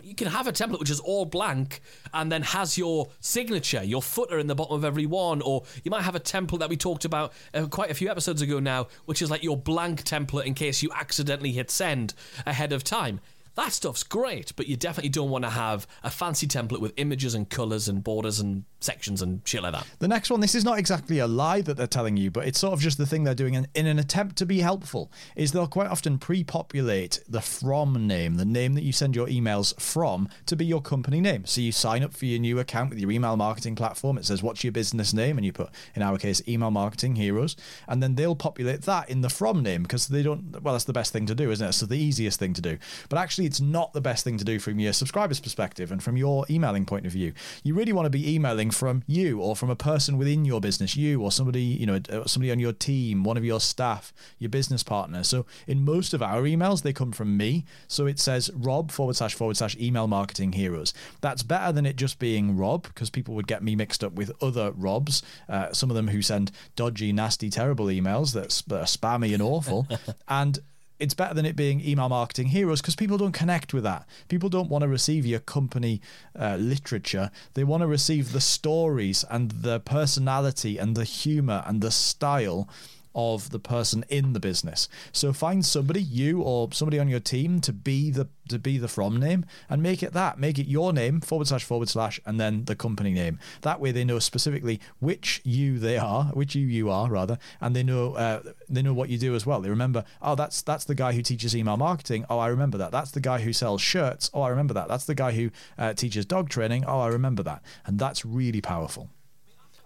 you 0.06 0.14
can 0.14 0.28
have 0.28 0.46
a 0.46 0.52
template 0.52 0.78
which 0.78 0.90
is 0.90 1.00
all 1.00 1.24
blank 1.24 1.80
and 2.14 2.30
then 2.30 2.42
has 2.42 2.78
your 2.78 3.08
signature, 3.18 3.82
your 3.82 4.00
footer 4.00 4.38
in 4.38 4.46
the 4.46 4.54
bottom 4.54 4.76
of 4.76 4.84
every 4.84 5.04
one, 5.04 5.42
or 5.42 5.64
you 5.82 5.90
might 5.90 6.02
have 6.02 6.14
a 6.14 6.20
template 6.20 6.60
that 6.60 6.68
we 6.68 6.76
talked 6.76 7.04
about 7.04 7.32
uh, 7.52 7.66
quite 7.66 7.90
a 7.90 7.94
few 7.94 8.08
episodes 8.08 8.40
ago 8.40 8.60
now, 8.60 8.86
which 9.06 9.20
is 9.20 9.32
like 9.32 9.42
your 9.42 9.56
blank 9.56 10.04
template 10.04 10.44
in 10.44 10.54
case 10.54 10.80
you 10.80 10.90
accidentally 10.94 11.50
hit 11.50 11.72
send 11.72 12.14
ahead 12.46 12.72
of 12.72 12.84
time. 12.84 13.20
That 13.56 13.72
stuff's 13.72 14.02
great, 14.02 14.52
but 14.54 14.68
you 14.68 14.76
definitely 14.76 15.08
don't 15.08 15.30
want 15.30 15.44
to 15.44 15.50
have 15.50 15.86
a 16.04 16.10
fancy 16.10 16.46
template 16.46 16.80
with 16.80 16.92
images 16.98 17.34
and 17.34 17.48
colors 17.48 17.88
and 17.88 18.04
borders 18.04 18.38
and 18.38 18.64
sections 18.80 19.22
and 19.22 19.40
shit 19.44 19.62
like 19.62 19.72
that. 19.72 19.86
The 19.98 20.08
next 20.08 20.30
one, 20.30 20.40
this 20.40 20.54
is 20.54 20.64
not 20.64 20.78
exactly 20.78 21.18
a 21.18 21.26
lie 21.26 21.62
that 21.62 21.76
they're 21.76 21.86
telling 21.86 22.18
you, 22.18 22.30
but 22.30 22.46
it's 22.46 22.58
sort 22.58 22.74
of 22.74 22.80
just 22.80 22.98
the 22.98 23.06
thing 23.06 23.24
they're 23.24 23.34
doing 23.34 23.54
in, 23.54 23.66
in 23.74 23.86
an 23.86 23.98
attempt 23.98 24.36
to 24.36 24.46
be 24.46 24.60
helpful. 24.60 25.10
Is 25.34 25.52
they'll 25.52 25.66
quite 25.66 25.88
often 25.88 26.18
pre-populate 26.18 27.20
the 27.28 27.40
from 27.40 28.06
name, 28.06 28.34
the 28.34 28.44
name 28.44 28.74
that 28.74 28.84
you 28.84 28.92
send 28.92 29.16
your 29.16 29.26
emails 29.26 29.78
from, 29.80 30.28
to 30.44 30.54
be 30.54 30.66
your 30.66 30.82
company 30.82 31.20
name. 31.20 31.46
So 31.46 31.62
you 31.62 31.72
sign 31.72 32.02
up 32.02 32.12
for 32.12 32.26
your 32.26 32.38
new 32.38 32.58
account 32.58 32.90
with 32.90 32.98
your 32.98 33.10
email 33.10 33.36
marketing 33.36 33.74
platform. 33.74 34.18
It 34.18 34.26
says 34.26 34.42
what's 34.42 34.64
your 34.64 34.72
business 34.72 35.14
name, 35.14 35.38
and 35.38 35.46
you 35.46 35.52
put 35.52 35.70
in 35.94 36.02
our 36.02 36.18
case 36.18 36.42
email 36.46 36.70
marketing 36.70 37.16
heroes, 37.16 37.56
and 37.88 38.02
then 38.02 38.16
they'll 38.16 38.36
populate 38.36 38.82
that 38.82 39.08
in 39.08 39.22
the 39.22 39.30
from 39.30 39.62
name 39.62 39.82
because 39.82 40.08
they 40.08 40.22
don't. 40.22 40.62
Well, 40.62 40.74
that's 40.74 40.84
the 40.84 40.92
best 40.92 41.12
thing 41.12 41.24
to 41.26 41.34
do, 41.34 41.50
isn't 41.50 41.66
it? 41.66 41.72
So 41.72 41.86
the 41.86 41.96
easiest 41.96 42.38
thing 42.38 42.52
to 42.52 42.60
do. 42.60 42.76
But 43.08 43.18
actually, 43.18 43.45
it's 43.46 43.60
not 43.60 43.92
the 43.92 44.00
best 44.00 44.24
thing 44.24 44.36
to 44.38 44.44
do 44.44 44.58
from 44.58 44.80
your 44.80 44.92
subscribers' 44.92 45.38
perspective 45.38 45.92
and 45.92 46.02
from 46.02 46.16
your 46.16 46.44
emailing 46.50 46.84
point 46.84 47.06
of 47.06 47.12
view. 47.12 47.32
You 47.62 47.74
really 47.74 47.92
want 47.92 48.06
to 48.06 48.10
be 48.10 48.34
emailing 48.34 48.72
from 48.72 49.04
you 49.06 49.40
or 49.40 49.54
from 49.54 49.70
a 49.70 49.76
person 49.76 50.18
within 50.18 50.44
your 50.44 50.60
business, 50.60 50.96
you 50.96 51.22
or 51.22 51.30
somebody, 51.30 51.62
you 51.62 51.86
know, 51.86 52.00
uh, 52.10 52.26
somebody 52.26 52.50
on 52.50 52.58
your 52.58 52.72
team, 52.72 53.22
one 53.22 53.36
of 53.36 53.44
your 53.44 53.60
staff, 53.60 54.12
your 54.40 54.50
business 54.50 54.82
partner. 54.82 55.22
So 55.22 55.46
in 55.68 55.84
most 55.84 56.12
of 56.12 56.22
our 56.22 56.42
emails, 56.42 56.82
they 56.82 56.92
come 56.92 57.12
from 57.12 57.36
me. 57.36 57.64
So 57.86 58.06
it 58.06 58.18
says 58.18 58.50
Rob 58.52 58.90
forward 58.90 59.14
slash 59.14 59.34
forward 59.34 59.56
slash 59.56 59.76
email 59.76 60.08
marketing 60.08 60.52
heroes. 60.52 60.92
That's 61.20 61.44
better 61.44 61.72
than 61.72 61.86
it 61.86 61.94
just 61.94 62.18
being 62.18 62.56
Rob 62.56 62.82
because 62.82 63.10
people 63.10 63.36
would 63.36 63.46
get 63.46 63.62
me 63.62 63.76
mixed 63.76 64.02
up 64.02 64.14
with 64.14 64.32
other 64.42 64.72
Robs, 64.72 65.22
uh, 65.48 65.72
some 65.72 65.88
of 65.88 65.94
them 65.94 66.08
who 66.08 66.20
send 66.20 66.50
dodgy, 66.74 67.12
nasty, 67.12 67.48
terrible 67.48 67.86
emails 67.86 68.32
that 68.32 68.46
are 68.72 68.84
spammy 68.84 69.32
and 69.32 69.42
awful. 69.42 69.86
and 70.28 70.58
it's 70.98 71.14
better 71.14 71.34
than 71.34 71.44
it 71.44 71.56
being 71.56 71.80
email 71.80 72.08
marketing 72.08 72.48
heroes 72.48 72.80
because 72.80 72.96
people 72.96 73.18
don't 73.18 73.32
connect 73.32 73.74
with 73.74 73.84
that. 73.84 74.06
People 74.28 74.48
don't 74.48 74.70
want 74.70 74.82
to 74.82 74.88
receive 74.88 75.26
your 75.26 75.40
company 75.40 76.00
uh, 76.38 76.56
literature. 76.56 77.30
They 77.54 77.64
want 77.64 77.82
to 77.82 77.86
receive 77.86 78.32
the 78.32 78.40
stories 78.40 79.24
and 79.30 79.50
the 79.50 79.80
personality 79.80 80.78
and 80.78 80.96
the 80.96 81.04
humor 81.04 81.62
and 81.66 81.80
the 81.80 81.90
style 81.90 82.68
of 83.16 83.50
the 83.50 83.58
person 83.58 84.04
in 84.08 84.34
the 84.34 84.40
business. 84.40 84.88
So 85.10 85.32
find 85.32 85.64
somebody, 85.64 86.02
you 86.02 86.42
or 86.42 86.68
somebody 86.72 86.98
on 87.00 87.08
your 87.08 87.18
team, 87.18 87.60
to 87.62 87.72
be 87.72 88.10
the 88.10 88.28
to 88.48 88.58
be 88.60 88.78
the 88.78 88.86
from 88.86 89.18
name 89.18 89.44
and 89.68 89.82
make 89.82 90.02
it 90.02 90.12
that. 90.12 90.38
Make 90.38 90.58
it 90.58 90.68
your 90.68 90.92
name 90.92 91.20
forward 91.20 91.48
slash 91.48 91.64
forward 91.64 91.88
slash 91.88 92.20
and 92.24 92.38
then 92.38 92.66
the 92.66 92.76
company 92.76 93.12
name. 93.12 93.40
That 93.62 93.80
way 93.80 93.90
they 93.90 94.04
know 94.04 94.18
specifically 94.18 94.80
which 95.00 95.40
you 95.44 95.78
they 95.78 95.96
are, 95.96 96.26
which 96.26 96.54
you 96.54 96.66
you 96.66 96.90
are 96.90 97.10
rather, 97.10 97.38
and 97.60 97.74
they 97.74 97.82
know 97.82 98.12
uh, 98.12 98.42
they 98.68 98.82
know 98.82 98.92
what 98.92 99.08
you 99.08 99.18
do 99.18 99.34
as 99.34 99.46
well. 99.46 99.60
They 99.60 99.70
remember, 99.70 100.04
oh 100.20 100.34
that's 100.34 100.62
that's 100.62 100.84
the 100.84 100.94
guy 100.94 101.12
who 101.12 101.22
teaches 101.22 101.56
email 101.56 101.76
marketing. 101.76 102.26
Oh 102.28 102.38
I 102.38 102.48
remember 102.48 102.78
that. 102.78 102.92
That's 102.92 103.10
the 103.10 103.20
guy 103.20 103.40
who 103.40 103.52
sells 103.52 103.80
shirts. 103.80 104.30
Oh 104.34 104.42
I 104.42 104.50
remember 104.50 104.74
that. 104.74 104.88
That's 104.88 105.06
the 105.06 105.14
guy 105.14 105.32
who 105.32 105.50
uh, 105.78 105.94
teaches 105.94 106.26
dog 106.26 106.50
training. 106.50 106.84
Oh 106.84 107.00
I 107.00 107.08
remember 107.08 107.42
that. 107.44 107.62
And 107.86 107.98
that's 107.98 108.24
really 108.24 108.60
powerful. 108.60 109.10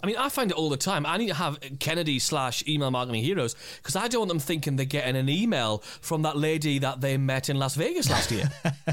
I 0.02 0.06
mean, 0.06 0.16
I 0.16 0.28
find 0.28 0.50
it 0.50 0.56
all 0.56 0.70
the 0.70 0.76
time. 0.76 1.04
I 1.04 1.16
need 1.18 1.28
to 1.28 1.34
have 1.34 1.58
Kennedy 1.78 2.18
slash 2.18 2.66
email 2.66 2.90
marketing 2.90 3.22
heroes 3.22 3.54
because 3.76 3.96
I 3.96 4.08
don't 4.08 4.20
want 4.20 4.28
them 4.30 4.38
thinking 4.38 4.76
they're 4.76 4.86
getting 4.86 5.16
an 5.16 5.28
email 5.28 5.78
from 6.00 6.22
that 6.22 6.36
lady 6.36 6.78
that 6.78 7.00
they 7.00 7.16
met 7.16 7.50
in 7.50 7.58
Las 7.58 7.74
Vegas 7.74 8.08
last 8.08 8.30
year. 8.30 8.50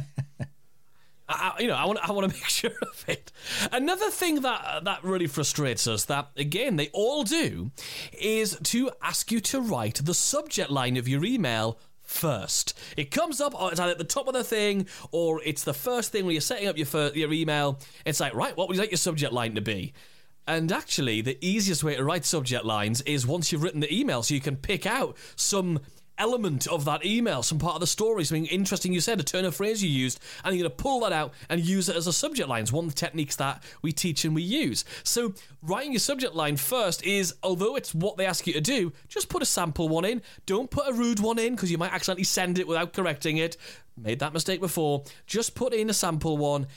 I, 1.29 1.55
you 1.59 1.67
know, 1.67 1.75
I 1.75 1.85
want, 1.85 1.99
I 2.01 2.11
want 2.11 2.29
to 2.29 2.37
make 2.37 2.47
sure 2.47 2.71
of 2.81 3.05
it. 3.07 3.31
Another 3.71 4.09
thing 4.09 4.41
that 4.41 4.61
uh, 4.65 4.79
that 4.81 5.03
really 5.03 5.27
frustrates 5.27 5.87
us, 5.87 6.05
that 6.05 6.29
again 6.37 6.77
they 6.77 6.89
all 6.93 7.23
do, 7.23 7.71
is 8.13 8.57
to 8.63 8.91
ask 9.01 9.31
you 9.31 9.39
to 9.41 9.59
write 9.59 10.01
the 10.03 10.13
subject 10.13 10.69
line 10.69 10.97
of 10.97 11.07
your 11.07 11.25
email 11.25 11.79
first. 12.01 12.79
It 12.95 13.11
comes 13.11 13.41
up, 13.41 13.53
oh, 13.57 13.67
it's 13.67 13.79
either 13.79 13.91
at 13.91 13.97
the 13.97 14.05
top 14.05 14.27
of 14.27 14.33
the 14.33 14.43
thing, 14.43 14.87
or 15.11 15.41
it's 15.43 15.63
the 15.63 15.73
first 15.73 16.11
thing 16.11 16.25
when 16.25 16.33
you're 16.33 16.41
setting 16.41 16.67
up 16.67 16.77
your 16.77 16.87
your 17.13 17.33
email. 17.33 17.79
It's 18.05 18.19
like, 18.19 18.33
right, 18.33 18.55
what 18.55 18.67
would 18.67 18.75
you 18.77 18.81
like 18.81 18.91
your 18.91 18.97
subject 18.97 19.33
line 19.33 19.55
to 19.55 19.61
be? 19.61 19.93
And 20.47 20.71
actually, 20.71 21.19
the 21.19 21.37
easiest 21.45 21.83
way 21.83 21.95
to 21.95 22.03
write 22.05 22.23
subject 22.23 22.63
lines 22.63 23.01
is 23.01 23.27
once 23.27 23.51
you've 23.51 23.63
written 23.63 23.81
the 23.81 23.93
email, 23.93 24.23
so 24.23 24.33
you 24.33 24.39
can 24.39 24.55
pick 24.55 24.85
out 24.85 25.17
some 25.35 25.81
element 26.17 26.67
of 26.67 26.85
that 26.85 27.05
email, 27.05 27.43
some 27.43 27.59
part 27.59 27.75
of 27.75 27.81
the 27.81 27.87
story, 27.87 28.23
something 28.23 28.45
interesting 28.45 28.93
you 28.93 29.01
said, 29.01 29.19
a 29.19 29.23
turn 29.23 29.45
of 29.45 29.55
phrase 29.55 29.83
you 29.83 29.89
used, 29.89 30.19
and 30.43 30.55
you're 30.55 30.63
going 30.63 30.75
to 30.75 30.83
pull 30.83 31.01
that 31.01 31.11
out 31.11 31.33
and 31.49 31.61
use 31.61 31.89
it 31.89 31.95
as 31.95 32.07
a 32.07 32.13
subject 32.13 32.49
line. 32.49 32.63
It's 32.63 32.71
one 32.71 32.85
of 32.85 32.95
the 32.95 32.99
techniques 32.99 33.35
that 33.35 33.61
we 33.81 33.91
teach 33.91 34.25
and 34.25 34.33
we 34.33 34.41
use. 34.41 34.85
So, 35.03 35.33
writing 35.61 35.91
your 35.91 35.99
subject 35.99 36.33
line 36.33 36.57
first 36.57 37.03
is, 37.03 37.35
although 37.43 37.75
it's 37.75 37.93
what 37.93 38.17
they 38.17 38.25
ask 38.25 38.47
you 38.47 38.53
to 38.53 38.61
do, 38.61 38.93
just 39.07 39.29
put 39.29 39.41
a 39.41 39.45
sample 39.45 39.89
one 39.89 40.05
in. 40.05 40.21
Don't 40.45 40.71
put 40.71 40.87
a 40.87 40.93
rude 40.93 41.19
one 41.19 41.39
in 41.39 41.55
because 41.55 41.71
you 41.71 41.77
might 41.77 41.93
accidentally 41.93 42.23
send 42.23 42.57
it 42.57 42.67
without 42.67 42.93
correcting 42.93 43.37
it. 43.37 43.57
Made 43.95 44.19
that 44.19 44.33
mistake 44.33 44.61
before. 44.61 45.03
Just 45.25 45.55
put 45.55 45.73
in 45.73 45.89
a 45.89 45.93
sample 45.93 46.37
one 46.37 46.67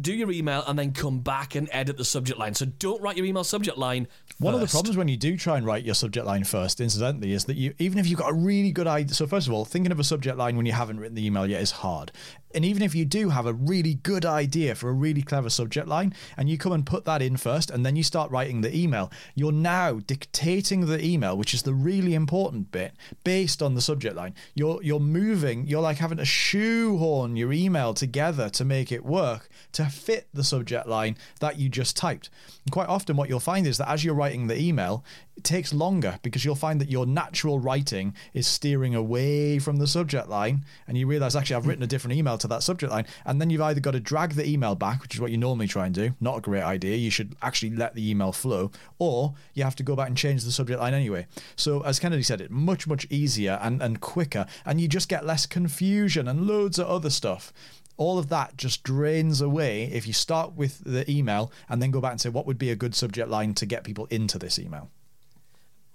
do 0.00 0.12
your 0.12 0.30
email 0.30 0.64
and 0.66 0.78
then 0.78 0.92
come 0.92 1.20
back 1.20 1.54
and 1.54 1.68
edit 1.72 1.96
the 1.96 2.04
subject 2.04 2.38
line. 2.38 2.54
So 2.54 2.66
don't 2.66 3.00
write 3.02 3.16
your 3.16 3.26
email 3.26 3.44
subject 3.44 3.78
line. 3.78 4.06
First. 4.06 4.40
One 4.40 4.54
of 4.54 4.60
the 4.60 4.66
problems 4.66 4.96
when 4.96 5.08
you 5.08 5.16
do 5.16 5.36
try 5.36 5.56
and 5.56 5.66
write 5.66 5.84
your 5.84 5.94
subject 5.94 6.26
line 6.26 6.44
first, 6.44 6.80
incidentally, 6.80 7.32
is 7.32 7.44
that 7.44 7.56
you 7.56 7.74
even 7.78 7.98
if 7.98 8.08
you've 8.08 8.18
got 8.18 8.30
a 8.30 8.34
really 8.34 8.72
good 8.72 8.86
idea. 8.86 9.14
So 9.14 9.26
first 9.26 9.46
of 9.46 9.52
all, 9.52 9.64
thinking 9.64 9.92
of 9.92 10.00
a 10.00 10.04
subject 10.04 10.36
line 10.36 10.56
when 10.56 10.66
you 10.66 10.72
haven't 10.72 10.98
written 10.98 11.14
the 11.14 11.26
email 11.26 11.46
yet 11.46 11.62
is 11.62 11.70
hard. 11.70 12.12
And 12.54 12.64
even 12.64 12.82
if 12.82 12.94
you 12.94 13.04
do 13.04 13.30
have 13.30 13.46
a 13.46 13.52
really 13.52 13.94
good 13.94 14.24
idea 14.24 14.76
for 14.76 14.88
a 14.88 14.92
really 14.92 15.22
clever 15.22 15.50
subject 15.50 15.88
line 15.88 16.14
and 16.36 16.48
you 16.48 16.56
come 16.56 16.70
and 16.70 16.86
put 16.86 17.04
that 17.04 17.20
in 17.20 17.36
first 17.36 17.68
and 17.68 17.84
then 17.84 17.96
you 17.96 18.04
start 18.04 18.30
writing 18.30 18.60
the 18.60 18.74
email, 18.74 19.10
you're 19.34 19.50
now 19.50 19.94
dictating 20.06 20.86
the 20.86 21.04
email, 21.04 21.36
which 21.36 21.52
is 21.52 21.62
the 21.62 21.74
really 21.74 22.14
important 22.14 22.70
bit, 22.70 22.92
based 23.24 23.60
on 23.60 23.74
the 23.74 23.80
subject 23.80 24.14
line. 24.14 24.34
You're 24.54 24.80
you're 24.82 25.00
moving, 25.00 25.66
you're 25.66 25.82
like 25.82 25.98
having 25.98 26.18
to 26.18 26.24
shoehorn 26.24 27.36
your 27.36 27.52
email 27.52 27.92
together 27.92 28.48
to 28.50 28.64
make 28.64 28.92
it 28.92 29.04
work 29.04 29.48
to 29.74 29.86
fit 29.86 30.28
the 30.32 30.44
subject 30.44 30.86
line 30.86 31.16
that 31.40 31.58
you 31.58 31.68
just 31.68 31.96
typed. 31.96 32.30
And 32.64 32.72
quite 32.72 32.88
often 32.88 33.16
what 33.16 33.28
you'll 33.28 33.40
find 33.40 33.66
is 33.66 33.78
that 33.78 33.88
as 33.88 34.04
you're 34.04 34.14
writing 34.14 34.46
the 34.46 34.60
email, 34.60 35.04
it 35.36 35.44
takes 35.44 35.74
longer 35.74 36.18
because 36.22 36.44
you'll 36.44 36.54
find 36.54 36.80
that 36.80 36.90
your 36.90 37.06
natural 37.06 37.58
writing 37.58 38.14
is 38.32 38.46
steering 38.46 38.94
away 38.94 39.58
from 39.58 39.76
the 39.76 39.86
subject 39.86 40.28
line 40.28 40.64
and 40.86 40.96
you 40.96 41.06
realize 41.06 41.34
actually 41.34 41.56
I've 41.56 41.66
written 41.66 41.82
a 41.82 41.88
different 41.88 42.16
email 42.16 42.38
to 42.38 42.48
that 42.48 42.62
subject 42.62 42.92
line. 42.92 43.06
And 43.26 43.40
then 43.40 43.50
you've 43.50 43.60
either 43.60 43.80
got 43.80 43.92
to 43.92 44.00
drag 44.00 44.34
the 44.34 44.48
email 44.48 44.74
back 44.74 45.02
which 45.02 45.14
is 45.14 45.20
what 45.20 45.30
you 45.30 45.38
normally 45.38 45.66
try 45.66 45.86
and 45.86 45.94
do. 45.94 46.14
Not 46.20 46.38
a 46.38 46.40
great 46.40 46.62
idea. 46.62 46.96
You 46.96 47.10
should 47.10 47.34
actually 47.42 47.74
let 47.74 47.94
the 47.94 48.08
email 48.08 48.32
flow. 48.32 48.70
Or 48.98 49.34
you 49.54 49.64
have 49.64 49.76
to 49.76 49.82
go 49.82 49.96
back 49.96 50.08
and 50.08 50.16
change 50.16 50.44
the 50.44 50.52
subject 50.52 50.80
line 50.80 50.94
anyway. 50.94 51.26
So 51.56 51.82
as 51.82 51.98
Kennedy 51.98 52.22
said 52.22 52.40
it 52.40 52.50
much 52.50 52.86
much 52.86 53.06
easier 53.10 53.58
and, 53.60 53.82
and 53.82 54.00
quicker. 54.00 54.46
And 54.64 54.80
you 54.80 54.88
just 54.88 55.08
get 55.08 55.26
less 55.26 55.46
confusion 55.46 56.28
and 56.28 56.46
loads 56.46 56.78
of 56.78 56.86
other 56.86 57.10
stuff 57.10 57.52
all 57.96 58.18
of 58.18 58.28
that 58.28 58.56
just 58.56 58.82
drains 58.82 59.40
away 59.40 59.84
if 59.84 60.06
you 60.06 60.12
start 60.12 60.54
with 60.54 60.82
the 60.84 61.08
email 61.10 61.52
and 61.68 61.80
then 61.80 61.90
go 61.90 62.00
back 62.00 62.12
and 62.12 62.20
say 62.20 62.28
what 62.28 62.46
would 62.46 62.58
be 62.58 62.70
a 62.70 62.76
good 62.76 62.94
subject 62.94 63.28
line 63.28 63.54
to 63.54 63.66
get 63.66 63.84
people 63.84 64.06
into 64.10 64.38
this 64.38 64.58
email 64.58 64.90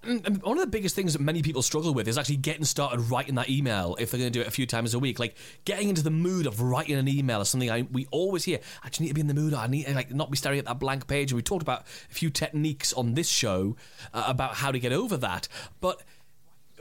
one 0.01 0.57
of 0.57 0.63
the 0.63 0.67
biggest 0.67 0.95
things 0.95 1.11
that 1.11 1.21
many 1.21 1.41
people 1.41 1.61
struggle 1.61 1.93
with 1.93 2.07
is 2.07 2.17
actually 2.17 2.37
getting 2.37 2.63
started 2.63 3.01
writing 3.01 3.35
that 3.35 3.49
email 3.49 3.97
if 3.99 4.11
they're 4.11 4.19
going 4.19 4.31
to 4.31 4.39
do 4.39 4.41
it 4.41 4.47
a 4.47 4.51
few 4.51 4.65
times 4.65 4.93
a 4.93 4.99
week. 4.99 5.19
Like 5.19 5.35
getting 5.65 5.89
into 5.89 6.01
the 6.01 6.09
mood 6.09 6.45
of 6.45 6.61
writing 6.61 6.95
an 6.95 7.09
email 7.09 7.41
is 7.41 7.49
something 7.49 7.69
I, 7.69 7.81
we 7.81 8.07
always 8.09 8.45
hear. 8.45 8.59
I 8.81 8.87
just 8.87 9.01
need 9.01 9.09
to 9.09 9.13
be 9.13 9.21
in 9.21 9.27
the 9.27 9.33
mood. 9.33 9.53
I 9.53 9.67
need 9.67 9.87
to 9.87 9.93
like 9.93 10.11
not 10.13 10.31
be 10.31 10.37
staring 10.37 10.57
at 10.57 10.65
that 10.65 10.79
blank 10.79 11.07
page. 11.07 11.31
And 11.31 11.35
we 11.35 11.41
talked 11.41 11.61
about 11.61 11.81
a 11.81 12.13
few 12.13 12.29
techniques 12.29 12.93
on 12.93 13.13
this 13.15 13.27
show 13.27 13.75
uh, 14.13 14.23
about 14.25 14.55
how 14.55 14.71
to 14.71 14.79
get 14.79 14.93
over 14.93 15.17
that. 15.17 15.49
But 15.81 16.01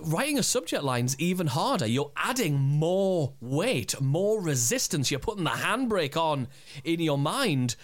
writing 0.01 0.39
a 0.39 0.43
subject 0.43 0.83
line 0.83 1.05
is 1.05 1.17
even 1.19 1.49
harder. 1.49 1.87
You're 1.87 2.13
adding 2.17 2.59
more 2.59 3.33
weight, 3.41 4.01
more 4.01 4.41
resistance. 4.41 5.11
You're 5.11 5.21
putting 5.21 5.45
the 5.45 5.51
handbrake 5.51 6.17
on 6.17 6.49
in 6.85 7.01
your 7.01 7.19
mind 7.19 7.77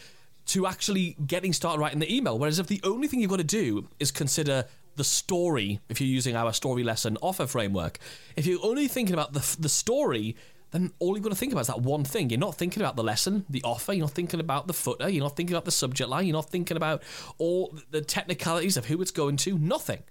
to 0.46 0.66
actually 0.66 1.16
getting 1.26 1.52
started 1.52 1.80
writing 1.80 2.00
the 2.00 2.14
email. 2.14 2.38
Whereas 2.38 2.58
if 2.58 2.66
the 2.66 2.80
only 2.84 3.08
thing 3.08 3.20
you've 3.20 3.30
got 3.30 3.38
to 3.38 3.44
do 3.44 3.88
is 3.98 4.10
consider 4.10 4.66
the 4.96 5.04
story, 5.04 5.80
if 5.88 6.00
you're 6.00 6.08
using 6.08 6.36
our 6.36 6.52
story 6.52 6.84
lesson 6.84 7.16
offer 7.22 7.46
framework, 7.46 7.98
if 8.36 8.46
you're 8.46 8.64
only 8.64 8.88
thinking 8.88 9.14
about 9.14 9.32
the, 9.32 9.56
the 9.58 9.68
story, 9.68 10.36
then 10.70 10.92
all 10.98 11.14
you've 11.14 11.22
got 11.22 11.30
to 11.30 11.36
think 11.36 11.52
about 11.52 11.62
is 11.62 11.66
that 11.68 11.80
one 11.80 12.04
thing. 12.04 12.30
You're 12.30 12.40
not 12.40 12.56
thinking 12.56 12.82
about 12.82 12.96
the 12.96 13.04
lesson, 13.04 13.44
the 13.48 13.62
offer, 13.62 13.92
you're 13.92 14.06
not 14.06 14.10
thinking 14.10 14.40
about 14.40 14.66
the 14.66 14.72
footer, 14.72 15.08
you're 15.08 15.22
not 15.22 15.36
thinking 15.36 15.54
about 15.54 15.64
the 15.64 15.70
subject 15.70 16.10
line, 16.10 16.26
you're 16.26 16.34
not 16.34 16.50
thinking 16.50 16.76
about 16.76 17.02
all 17.38 17.76
the 17.90 18.00
technicalities 18.00 18.76
of 18.76 18.86
who 18.86 19.00
it's 19.00 19.10
going 19.10 19.36
to, 19.38 19.58
nothing. 19.58 20.02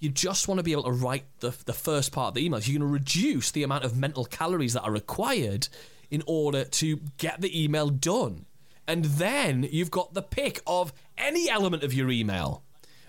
You 0.00 0.10
just 0.10 0.46
want 0.48 0.58
to 0.58 0.62
be 0.62 0.72
able 0.72 0.84
to 0.84 0.92
write 0.92 1.24
the, 1.40 1.54
the 1.64 1.72
first 1.72 2.12
part 2.12 2.28
of 2.28 2.34
the 2.34 2.48
emails. 2.48 2.68
You're 2.68 2.78
going 2.78 2.88
to 2.88 2.92
reduce 2.92 3.50
the 3.50 3.62
amount 3.62 3.84
of 3.84 3.96
mental 3.96 4.24
calories 4.24 4.74
that 4.74 4.82
are 4.82 4.92
required 4.92 5.68
in 6.10 6.22
order 6.26 6.64
to 6.64 7.00
get 7.16 7.40
the 7.40 7.64
email 7.64 7.90
done. 7.90 8.46
And 8.86 9.04
then 9.04 9.68
you've 9.70 9.90
got 9.90 10.14
the 10.14 10.22
pick 10.22 10.60
of 10.66 10.92
any 11.18 11.50
element 11.50 11.82
of 11.82 11.92
your 11.92 12.10
email 12.10 12.62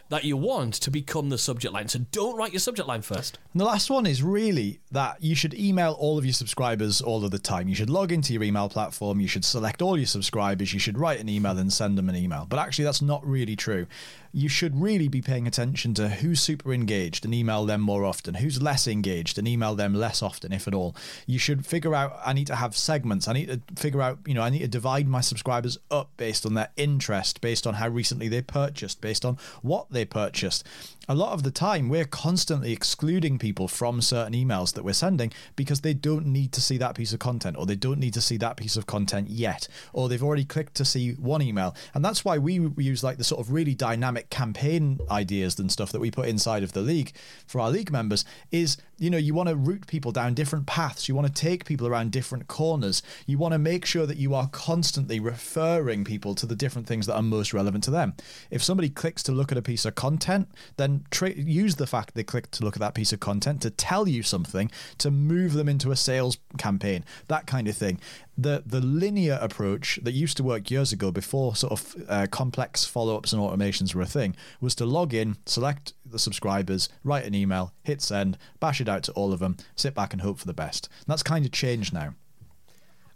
that 0.09 0.23
you 0.23 0.35
want 0.35 0.73
to 0.75 0.91
become 0.91 1.29
the 1.29 1.37
subject 1.37 1.73
line. 1.73 1.87
So 1.87 1.99
don't 2.11 2.35
write 2.35 2.51
your 2.51 2.59
subject 2.59 2.87
line 2.87 3.01
first. 3.01 3.39
And 3.53 3.61
the 3.61 3.65
last 3.65 3.89
one 3.89 4.05
is 4.05 4.21
really 4.21 4.79
that 4.91 5.23
you 5.23 5.35
should 5.35 5.53
email 5.53 5.95
all 5.99 6.17
of 6.17 6.25
your 6.25 6.33
subscribers 6.33 7.01
all 7.01 7.23
of 7.23 7.31
the 7.31 7.39
time. 7.39 7.67
You 7.67 7.75
should 7.75 7.89
log 7.89 8.11
into 8.11 8.33
your 8.33 8.43
email 8.43 8.69
platform, 8.69 9.19
you 9.19 9.27
should 9.27 9.45
select 9.45 9.81
all 9.81 9.97
your 9.97 10.07
subscribers, 10.07 10.73
you 10.73 10.79
should 10.79 10.97
write 10.97 11.19
an 11.19 11.29
email 11.29 11.57
and 11.57 11.71
send 11.71 11.97
them 11.97 12.09
an 12.09 12.15
email. 12.15 12.45
But 12.49 12.59
actually, 12.59 12.85
that's 12.85 13.01
not 13.01 13.25
really 13.25 13.55
true 13.55 13.87
you 14.31 14.49
should 14.49 14.79
really 14.79 15.07
be 15.07 15.21
paying 15.21 15.47
attention 15.47 15.93
to 15.95 16.07
who's 16.07 16.41
super 16.41 16.71
engaged 16.71 17.25
and 17.25 17.33
email 17.33 17.65
them 17.65 17.81
more 17.81 18.05
often, 18.05 18.35
who's 18.35 18.61
less 18.61 18.87
engaged 18.87 19.37
and 19.37 19.47
email 19.47 19.75
them 19.75 19.93
less 19.93 20.21
often, 20.21 20.51
if 20.51 20.67
at 20.67 20.73
all. 20.73 20.95
You 21.25 21.39
should 21.39 21.65
figure 21.65 21.95
out, 21.95 22.19
I 22.23 22.33
need 22.33 22.47
to 22.47 22.55
have 22.55 22.75
segments. 22.75 23.27
I 23.27 23.33
need 23.33 23.47
to 23.47 23.61
figure 23.75 24.01
out, 24.01 24.19
you 24.25 24.33
know, 24.33 24.41
I 24.41 24.49
need 24.49 24.59
to 24.59 24.67
divide 24.67 25.07
my 25.07 25.21
subscribers 25.21 25.77
up 25.89 26.11
based 26.17 26.45
on 26.45 26.53
their 26.53 26.69
interest, 26.77 27.41
based 27.41 27.65
on 27.65 27.75
how 27.75 27.87
recently 27.87 28.27
they 28.27 28.41
purchased, 28.41 29.01
based 29.01 29.25
on 29.25 29.37
what 29.61 29.87
they 29.89 29.98
purchased. 30.05 30.65
A 31.07 31.15
lot 31.15 31.33
of 31.33 31.41
the 31.41 31.49
time 31.49 31.89
we're 31.89 32.05
constantly 32.05 32.71
excluding 32.71 33.39
people 33.39 33.67
from 33.67 33.99
certain 33.99 34.33
emails 34.33 34.73
that 34.75 34.83
we're 34.83 34.93
sending 34.93 35.33
because 35.55 35.81
they 35.81 35.93
don't 35.93 36.27
need 36.27 36.51
to 36.51 36.61
see 36.61 36.77
that 36.77 36.93
piece 36.93 37.13
of 37.13 37.19
content 37.19 37.57
or 37.57 37.65
they 37.65 37.75
don't 37.75 37.99
need 37.99 38.13
to 38.13 38.21
see 38.21 38.37
that 38.37 38.57
piece 38.57 38.77
of 38.77 38.85
content 38.85 39.27
yet 39.27 39.67
or 39.91 40.07
they've 40.07 40.23
already 40.23 40.45
clicked 40.45 40.75
to 40.75 40.85
see 40.85 41.13
one 41.13 41.41
email. 41.41 41.75
And 41.95 42.05
that's 42.05 42.23
why 42.23 42.37
we 42.37 42.59
use 42.77 43.03
like 43.03 43.17
the 43.17 43.23
sort 43.23 43.41
of 43.41 43.51
really 43.51 43.73
dynamic 43.73 44.29
campaign 44.29 44.99
ideas 45.09 45.57
and 45.57 45.71
stuff 45.71 45.91
that 45.93 45.99
we 45.99 46.11
put 46.11 46.27
inside 46.27 46.61
of 46.61 46.73
the 46.73 46.81
league 46.81 47.13
for 47.47 47.59
our 47.59 47.71
league 47.71 47.91
members 47.91 48.23
is 48.51 48.77
you 48.99 49.09
know 49.09 49.17
you 49.17 49.33
want 49.33 49.49
to 49.49 49.55
route 49.55 49.87
people 49.87 50.11
down 50.11 50.33
different 50.33 50.65
paths. 50.65 51.07
You 51.07 51.15
want 51.15 51.27
to 51.27 51.33
take 51.33 51.65
people 51.65 51.87
around 51.87 52.11
different 52.11 52.47
corners. 52.47 53.01
You 53.25 53.37
want 53.37 53.53
to 53.53 53.59
make 53.59 53.85
sure 53.85 54.05
that 54.05 54.17
you 54.17 54.33
are 54.35 54.47
constantly 54.49 55.19
referring 55.19 56.03
people 56.03 56.35
to 56.35 56.45
the 56.45 56.55
different 56.55 56.87
things 56.87 57.05
that 57.07 57.15
are 57.15 57.21
most 57.21 57.53
relevant 57.53 57.83
to 57.85 57.91
them. 57.91 58.13
If 58.51 58.63
somebody 58.63 58.89
clicks 58.89 59.23
to 59.23 59.31
look 59.31 59.51
at 59.51 59.57
a 59.57 59.61
piece 59.61 59.85
of 59.85 59.95
content 59.95 60.49
then 60.77 61.05
tra- 61.11 61.31
use 61.33 61.75
the 61.75 61.87
fact 61.87 62.13
they 62.15 62.23
clicked 62.23 62.51
to 62.53 62.63
look 62.63 62.75
at 62.75 62.79
that 62.79 62.93
piece 62.93 63.13
of 63.13 63.19
content 63.19 63.61
to 63.61 63.69
tell 63.69 64.07
you 64.07 64.23
something 64.23 64.71
to 64.97 65.11
move 65.11 65.53
them 65.53 65.69
into 65.69 65.91
a 65.91 65.95
sales 65.95 66.37
campaign, 66.57 67.03
that 67.27 67.47
kind 67.47 67.67
of 67.67 67.75
thing. 67.75 67.99
The 68.37 68.63
the 68.65 68.79
linear 68.79 69.37
approach 69.41 69.99
that 70.03 70.13
used 70.13 70.37
to 70.37 70.43
work 70.43 70.71
years 70.71 70.93
ago 70.93 71.11
before 71.11 71.55
sort 71.55 71.73
of 71.73 71.95
uh, 72.07 72.27
complex 72.31 72.85
follow 72.85 73.17
ups 73.17 73.33
and 73.33 73.41
automations 73.41 73.93
were 73.93 74.01
a 74.01 74.05
thing 74.05 74.35
was 74.61 74.75
to 74.75 74.85
log 74.85 75.13
in, 75.13 75.37
select 75.45 75.93
the 76.11 76.19
subscribers, 76.19 76.89
write 77.03 77.25
an 77.25 77.35
email, 77.35 77.73
hit 77.83 78.01
send, 78.01 78.37
bash 78.59 78.81
it 78.81 78.89
out 78.89 79.03
to 79.03 79.11
all 79.13 79.33
of 79.33 79.39
them, 79.39 79.57
sit 79.75 79.93
back 79.93 80.13
and 80.13 80.21
hope 80.21 80.39
for 80.39 80.47
the 80.47 80.53
best. 80.53 80.89
And 80.99 81.07
that's 81.07 81.23
kind 81.23 81.45
of 81.45 81.51
changed 81.51 81.93
now. 81.93 82.15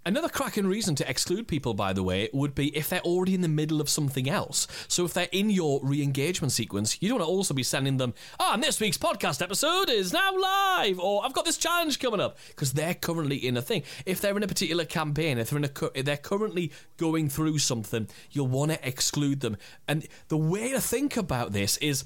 Another 0.06 0.28
cracking 0.28 0.68
reason 0.68 0.96
to 0.96 1.10
exclude 1.10 1.48
people, 1.48 1.74
by 1.74 1.94
the 1.94 2.04
way, 2.04 2.30
would 2.34 2.54
be 2.54 2.76
if 2.76 2.90
they're 2.90 3.00
already 3.02 3.34
in 3.34 3.40
the 3.40 3.48
middle 3.48 3.80
of 3.80 3.88
something 3.88 4.30
else. 4.30 4.68
So 4.90 5.06
if 5.06 5.14
they're 5.14 5.30
in 5.32 5.50
your 5.50 5.80
re 5.82 6.04
engagement 6.04 6.52
sequence, 6.52 7.02
you 7.02 7.08
don't 7.08 7.20
want 7.20 7.30
to 7.30 7.34
also 7.34 7.54
be 7.54 7.64
sending 7.64 7.96
them, 7.96 8.14
ah, 8.38 8.50
oh, 8.50 8.54
and 8.56 8.62
this 8.64 8.82
week's 8.82 8.98
podcast 8.98 9.42
episode 9.42 9.90
is 9.90 10.12
now 10.12 10.38
live, 10.38 11.00
or 11.00 11.24
I've 11.24 11.32
got 11.32 11.46
this 11.46 11.58
challenge 11.58 12.00
coming 12.00 12.20
up, 12.20 12.38
because 12.50 12.74
they're 12.74 12.96
currently 12.96 13.38
in 13.38 13.56
a 13.56 13.62
thing. 13.62 13.84
If 14.06 14.20
they're 14.20 14.36
in 14.36 14.44
a 14.44 14.48
particular 14.48 14.84
campaign, 14.84 15.38
if 15.38 15.50
they're, 15.50 15.60
in 15.60 15.70
a, 15.96 16.04
they're 16.04 16.18
currently 16.18 16.74
going 16.98 17.30
through 17.30 17.60
something, 17.60 18.10
you'll 18.32 18.48
want 18.48 18.72
to 18.72 18.86
exclude 18.86 19.40
them. 19.40 19.56
And 19.88 20.06
the 20.28 20.38
way 20.38 20.72
to 20.72 20.82
think 20.82 21.16
about 21.16 21.54
this 21.54 21.78
is 21.78 22.04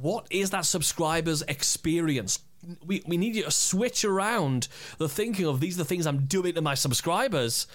what 0.00 0.26
is 0.30 0.50
that 0.50 0.64
subscriber's 0.64 1.42
experience? 1.42 2.40
we, 2.84 3.02
we 3.06 3.16
need 3.16 3.36
you 3.36 3.44
to 3.44 3.50
switch 3.50 4.04
around 4.04 4.68
the 4.98 5.08
thinking 5.08 5.46
of 5.46 5.60
these 5.60 5.76
are 5.76 5.82
the 5.82 5.84
things 5.84 6.06
I'm 6.06 6.26
doing 6.26 6.54
to 6.54 6.62
my 6.62 6.74
subscribers. 6.74 7.66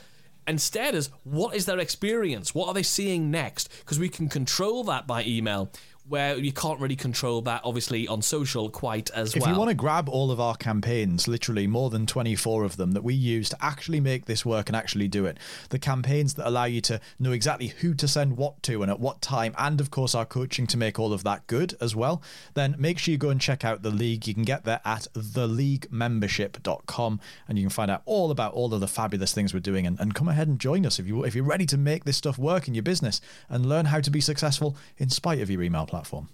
Instead, 0.45 0.93
is 0.93 1.09
what 1.23 1.55
is 1.55 1.65
their 1.65 1.79
experience? 1.79 2.53
What 2.53 2.67
are 2.67 2.73
they 2.73 2.83
seeing 2.83 3.31
next? 3.31 3.69
Because 3.79 3.97
we 3.97 4.09
can 4.09 4.27
control 4.27 4.83
that 4.85 5.07
by 5.07 5.23
email 5.23 5.71
where 6.07 6.37
you 6.37 6.51
can't 6.51 6.81
really 6.81 6.97
control 6.97 7.41
that 7.41 7.61
obviously 7.63 8.07
on 8.07 8.21
social 8.21 8.69
quite 8.69 9.09
as 9.11 9.35
if 9.35 9.41
well. 9.41 9.49
If 9.49 9.55
you 9.55 9.59
want 9.59 9.69
to 9.69 9.75
grab 9.75 10.09
all 10.09 10.31
of 10.31 10.39
our 10.39 10.55
campaigns, 10.55 11.27
literally 11.27 11.65
more 11.65 11.89
than 11.89 12.05
24 12.05 12.65
of 12.65 12.77
them 12.77 12.91
that 12.91 13.03
we 13.03 13.13
use 13.13 13.49
to 13.49 13.57
actually 13.61 14.01
make 14.01 14.25
this 14.25 14.45
work 14.45 14.69
and 14.69 14.75
actually 14.75 15.07
do 15.07 15.25
it, 15.25 15.37
the 15.69 15.79
campaigns 15.79 16.35
that 16.35 16.47
allow 16.47 16.65
you 16.65 16.81
to 16.81 17.01
know 17.19 17.31
exactly 17.31 17.67
who 17.67 17.93
to 17.93 18.07
send 18.07 18.37
what 18.37 18.61
to 18.63 18.81
and 18.81 18.91
at 18.91 18.99
what 18.99 19.21
time, 19.21 19.55
and 19.57 19.79
of 19.79 19.91
course 19.91 20.13
our 20.13 20.25
coaching 20.25 20.67
to 20.67 20.75
make 20.77 20.99
all 20.99 21.13
of 21.13 21.23
that 21.23 21.47
good 21.47 21.73
as 21.79 21.95
well, 21.95 22.21
then 22.53 22.75
make 22.77 22.99
sure 22.99 23.13
you 23.13 23.17
go 23.17 23.29
and 23.29 23.39
check 23.39 23.63
out 23.63 23.81
the 23.81 23.89
league. 23.89 24.27
You 24.27 24.33
can 24.33 24.43
get 24.43 24.65
there 24.65 24.81
at 24.83 25.07
theleaguemembership.com 25.13 27.21
and 27.47 27.57
you 27.57 27.63
can 27.63 27.69
find 27.69 27.89
out 27.89 28.01
all 28.05 28.29
about 28.29 28.51
all 28.53 28.73
of 28.73 28.81
the 28.81 28.87
fabulous 28.87 29.31
things 29.33 29.53
we're 29.53 29.61
doing 29.61 29.87
and, 29.87 29.97
and 29.99 30.13
come 30.13 30.27
ahead 30.27 30.49
and 30.49 30.59
join 30.59 30.85
us 30.85 30.99
if 30.99 31.07
you 31.07 31.23
if 31.23 31.33
you're 31.33 31.45
ready 31.45 31.65
to 31.65 31.77
make 31.77 32.03
this 32.03 32.17
stuff 32.17 32.37
work 32.37 32.67
in 32.67 32.73
your 32.73 32.83
business 32.83 33.21
and 33.49 33.65
learn 33.65 33.85
how 33.85 34.01
to 34.01 34.11
be 34.11 34.19
successful 34.19 34.75
in 34.97 35.09
spite 35.09 35.39
of 35.39 35.49
your 35.49 35.61
email 35.61 35.85
platform. 35.93 36.27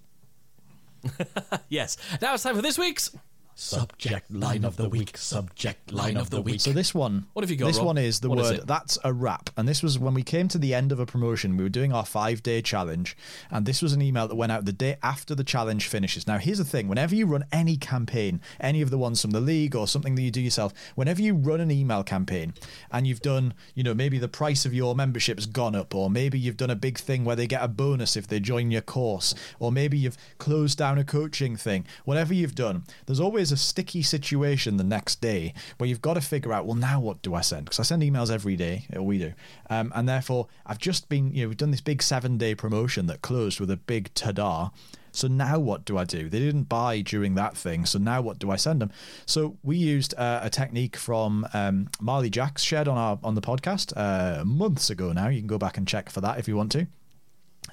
yes. 1.70 1.98
Now 2.22 2.34
it's 2.34 2.44
time 2.44 2.56
for 2.56 2.62
this 2.62 2.78
week's 2.78 3.14
Subject 3.62 4.32
line 4.32 4.64
of 4.64 4.78
the 4.78 4.88
week. 4.88 5.18
Subject 5.18 5.92
line 5.92 6.16
of 6.16 6.30
the 6.30 6.42
week. 6.42 6.62
So 6.62 6.72
this 6.72 6.96
one, 6.96 7.28
what 7.34 7.44
have 7.44 7.52
you 7.52 7.58
got? 7.58 7.68
This 7.68 7.78
Rob? 7.78 7.88
one 7.88 7.98
is 7.98 8.22
the 8.22 8.30
what 8.30 8.40
word. 8.40 8.62
That's 8.66 8.98
a 9.04 9.12
wrap, 9.12 9.50
and 9.58 9.68
this 9.68 9.84
was 9.84 10.00
when 10.00 10.14
we 10.14 10.24
came 10.24 10.48
to 10.48 10.58
the 10.58 10.74
end 10.74 10.94
of 10.94 11.00
a 11.02 11.06
promotion. 11.06 11.58
We 11.58 11.64
were 11.64 11.70
doing 11.70 11.92
our 11.92 12.06
five-day 12.06 12.62
challenge, 12.62 13.18
and 13.52 13.66
this 13.66 13.82
was 13.82 13.92
an 13.92 14.02
email 14.02 14.30
that 14.30 14.36
went 14.36 14.54
out 14.54 14.64
the 14.64 14.72
day 14.72 14.96
after 15.04 15.36
the 15.36 15.44
challenge 15.44 15.88
finishes. 15.88 16.26
Now, 16.26 16.38
here's 16.38 16.60
the 16.60 16.64
thing: 16.64 16.88
whenever 16.88 17.14
you 17.14 17.26
run 17.26 17.44
any 17.52 17.76
campaign, 17.76 18.40
any 18.62 18.82
of 18.82 18.92
the 18.92 18.98
ones 18.98 19.22
from 19.22 19.32
the 19.32 19.42
league 19.42 19.76
or 19.76 19.90
something 19.90 20.16
that 20.16 20.22
you 20.22 20.32
do 20.32 20.40
yourself, 20.40 20.74
whenever 20.96 21.22
you 21.22 21.34
run 21.34 21.60
an 21.60 21.70
email 21.70 22.02
campaign 22.02 22.54
and 22.92 23.08
you've 23.08 23.22
done, 23.22 23.54
you 23.76 23.84
know, 23.84 23.94
maybe 23.94 24.18
the 24.18 24.30
price 24.30 24.66
of 24.66 24.74
your 24.74 24.96
membership's 24.96 25.46
gone 25.46 25.76
up, 25.76 25.94
or 25.94 26.10
maybe 26.10 26.40
you've 26.40 26.56
done 26.56 26.70
a 26.70 26.78
big 26.78 26.98
thing 26.98 27.26
where 27.26 27.36
they 27.36 27.46
get 27.46 27.62
a 27.62 27.68
bonus 27.68 28.16
if 28.16 28.26
they 28.26 28.40
join 28.40 28.72
your 28.72 28.82
course, 28.82 29.36
or 29.60 29.70
maybe 29.70 29.98
you've 29.98 30.18
closed 30.38 30.78
down 30.78 30.98
a 30.98 31.04
coaching 31.04 31.58
thing. 31.58 31.86
Whatever 32.06 32.34
you've 32.34 32.56
done, 32.56 32.86
there's 33.06 33.20
always 33.20 33.49
a 33.52 33.58
sticky 33.58 34.02
situation 34.02 34.78
the 34.78 34.84
next 34.84 35.22
day 35.22 35.54
where 35.78 35.88
you've 35.88 36.02
got 36.02 36.16
to 36.16 36.22
figure 36.22 36.54
out, 36.54 36.66
well, 36.66 36.76
now 36.76 37.00
what 37.00 37.22
do 37.22 37.34
I 37.34 37.42
send? 37.42 37.66
Because 37.66 37.80
I 37.80 37.84
send 37.84 38.04
emails 38.04 38.32
every 38.32 38.56
day, 38.56 38.86
or 38.96 39.02
we 39.02 39.18
do. 39.18 39.34
Um, 39.70 39.92
and 39.96 40.08
therefore, 40.08 40.48
I've 40.66 40.78
just 40.78 41.10
been, 41.10 41.34
you 41.34 41.44
know, 41.44 41.50
we've 41.50 41.58
done 41.58 41.72
this 41.72 41.82
big 41.82 42.02
seven 42.02 42.38
day 42.38 42.56
promotion 42.56 43.08
that 43.08 43.22
closed 43.22 43.60
with 43.60 43.72
a 43.72 43.78
big 43.78 44.14
ta 44.14 44.72
So 45.12 45.28
now 45.28 45.60
what 45.60 45.86
do 45.86 45.98
I 45.98 46.04
do? 46.04 46.30
They 46.30 46.40
didn't 46.40 46.70
buy 46.70 47.02
during 47.02 47.36
that 47.36 47.58
thing. 47.58 47.86
So 47.86 48.00
now 48.00 48.22
what 48.22 48.40
do 48.40 48.52
I 48.52 48.56
send 48.56 48.82
them? 48.82 48.92
So 49.26 49.58
we 49.64 49.78
used 49.78 50.14
uh, 50.16 50.42
a 50.44 50.50
technique 50.50 50.96
from 50.96 51.48
um, 51.54 51.90
Marley 52.00 52.30
Jaxx 52.30 52.60
shared 52.60 52.88
on 52.88 52.98
our 52.98 53.20
on 53.24 53.36
the 53.36 53.42
podcast 53.42 53.94
uh, 53.96 54.46
months 54.46 54.90
ago. 54.90 55.12
Now 55.14 55.28
you 55.28 55.40
can 55.40 55.48
go 55.48 55.58
back 55.58 55.78
and 55.78 55.88
check 55.88 56.10
for 56.10 56.22
that 56.22 56.40
if 56.40 56.48
you 56.48 56.56
want 56.56 56.72
to. 56.74 56.88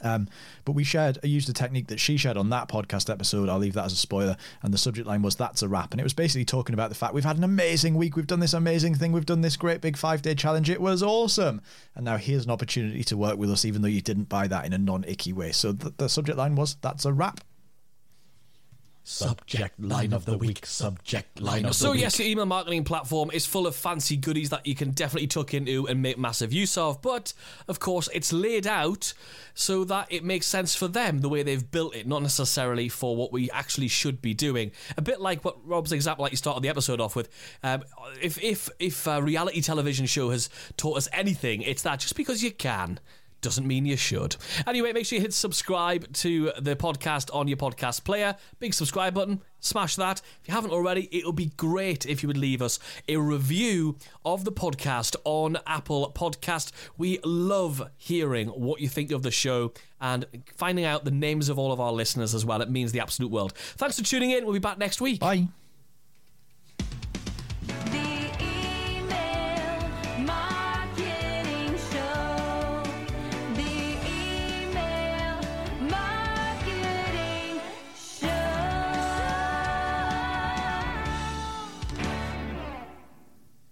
Um, 0.02 0.28
but 0.64 0.72
we 0.72 0.84
shared, 0.84 1.18
I 1.22 1.26
used 1.26 1.48
a 1.48 1.52
technique 1.52 1.88
that 1.88 2.00
she 2.00 2.16
shared 2.16 2.36
on 2.36 2.50
that 2.50 2.68
podcast 2.68 3.10
episode. 3.10 3.48
I'll 3.48 3.58
leave 3.58 3.74
that 3.74 3.86
as 3.86 3.92
a 3.92 3.96
spoiler. 3.96 4.36
And 4.62 4.72
the 4.72 4.78
subject 4.78 5.06
line 5.06 5.22
was 5.22 5.36
"That's 5.36 5.62
a 5.62 5.68
wrap," 5.68 5.92
and 5.92 6.00
it 6.00 6.04
was 6.04 6.14
basically 6.14 6.44
talking 6.44 6.74
about 6.74 6.88
the 6.88 6.94
fact 6.94 7.14
we've 7.14 7.24
had 7.24 7.36
an 7.36 7.44
amazing 7.44 7.94
week, 7.94 8.16
we've 8.16 8.26
done 8.26 8.40
this 8.40 8.54
amazing 8.54 8.94
thing, 8.94 9.12
we've 9.12 9.26
done 9.26 9.40
this 9.40 9.56
great 9.56 9.80
big 9.80 9.96
five 9.96 10.22
day 10.22 10.34
challenge. 10.34 10.70
It 10.70 10.80
was 10.80 11.02
awesome, 11.02 11.60
and 11.94 12.04
now 12.04 12.16
here's 12.16 12.44
an 12.44 12.50
opportunity 12.50 13.04
to 13.04 13.16
work 13.16 13.38
with 13.38 13.50
us, 13.50 13.64
even 13.64 13.82
though 13.82 13.88
you 13.88 14.00
didn't 14.00 14.28
buy 14.28 14.46
that 14.48 14.64
in 14.64 14.72
a 14.72 14.78
non 14.78 15.04
icky 15.04 15.32
way. 15.32 15.52
So 15.52 15.72
th- 15.72 15.94
the 15.96 16.08
subject 16.08 16.38
line 16.38 16.56
was 16.56 16.76
"That's 16.80 17.04
a 17.04 17.12
wrap." 17.12 17.40
Subject 19.08 19.78
line 19.78 20.12
of 20.12 20.24
the 20.24 20.36
week. 20.36 20.66
Subject 20.66 21.40
line 21.40 21.58
of 21.58 21.62
the 21.62 21.66
week. 21.68 21.74
So 21.74 21.92
yes, 21.92 22.18
your 22.18 22.26
email 22.26 22.44
marketing 22.44 22.82
platform 22.82 23.30
is 23.32 23.46
full 23.46 23.68
of 23.68 23.76
fancy 23.76 24.16
goodies 24.16 24.50
that 24.50 24.66
you 24.66 24.74
can 24.74 24.90
definitely 24.90 25.28
tuck 25.28 25.54
into 25.54 25.86
and 25.86 26.02
make 26.02 26.18
massive 26.18 26.52
use 26.52 26.76
of. 26.76 27.00
But 27.02 27.32
of 27.68 27.78
course, 27.78 28.08
it's 28.12 28.32
laid 28.32 28.66
out 28.66 29.14
so 29.54 29.84
that 29.84 30.08
it 30.10 30.24
makes 30.24 30.46
sense 30.46 30.74
for 30.74 30.88
them 30.88 31.20
the 31.20 31.28
way 31.28 31.44
they've 31.44 31.70
built 31.70 31.94
it, 31.94 32.08
not 32.08 32.20
necessarily 32.20 32.88
for 32.88 33.14
what 33.14 33.30
we 33.30 33.48
actually 33.52 33.86
should 33.86 34.20
be 34.20 34.34
doing. 34.34 34.72
A 34.96 35.02
bit 35.02 35.20
like 35.20 35.44
what 35.44 35.64
Rob's 35.64 35.92
example, 35.92 36.24
like 36.24 36.32
you 36.32 36.36
started 36.36 36.64
the 36.64 36.68
episode 36.68 37.00
off 37.00 37.14
with. 37.14 37.28
Um, 37.62 37.84
if 38.20 38.42
if 38.42 38.68
if 38.80 39.06
a 39.06 39.22
reality 39.22 39.60
television 39.60 40.06
show 40.06 40.30
has 40.30 40.50
taught 40.76 40.96
us 40.96 41.08
anything, 41.12 41.62
it's 41.62 41.82
that 41.82 42.00
just 42.00 42.16
because 42.16 42.42
you 42.42 42.50
can 42.50 42.98
doesn't 43.40 43.66
mean 43.66 43.86
you 43.86 43.96
should. 43.96 44.36
Anyway, 44.66 44.92
make 44.92 45.06
sure 45.06 45.16
you 45.16 45.22
hit 45.22 45.32
subscribe 45.34 46.12
to 46.14 46.52
the 46.60 46.76
podcast 46.76 47.34
on 47.34 47.48
your 47.48 47.56
podcast 47.56 48.04
player. 48.04 48.36
Big 48.58 48.74
subscribe 48.74 49.14
button, 49.14 49.40
smash 49.60 49.96
that. 49.96 50.20
If 50.42 50.48
you 50.48 50.54
haven't 50.54 50.72
already, 50.72 51.08
it 51.12 51.26
would 51.26 51.36
be 51.36 51.52
great 51.56 52.06
if 52.06 52.22
you 52.22 52.26
would 52.28 52.36
leave 52.36 52.62
us 52.62 52.78
a 53.08 53.16
review 53.16 53.96
of 54.24 54.44
the 54.44 54.52
podcast 54.52 55.16
on 55.24 55.58
Apple 55.66 56.12
Podcast. 56.14 56.72
We 56.96 57.18
love 57.24 57.90
hearing 57.96 58.48
what 58.48 58.80
you 58.80 58.88
think 58.88 59.10
of 59.12 59.22
the 59.22 59.30
show 59.30 59.72
and 60.00 60.26
finding 60.54 60.84
out 60.84 61.04
the 61.04 61.10
names 61.10 61.48
of 61.48 61.58
all 61.58 61.72
of 61.72 61.80
our 61.80 61.92
listeners 61.92 62.34
as 62.34 62.44
well. 62.44 62.60
It 62.62 62.70
means 62.70 62.92
the 62.92 63.00
absolute 63.00 63.30
world. 63.30 63.52
Thanks 63.56 63.98
for 63.98 64.04
tuning 64.04 64.30
in. 64.30 64.44
We'll 64.44 64.54
be 64.54 64.58
back 64.58 64.78
next 64.78 65.00
week. 65.00 65.20
Bye. 65.20 65.48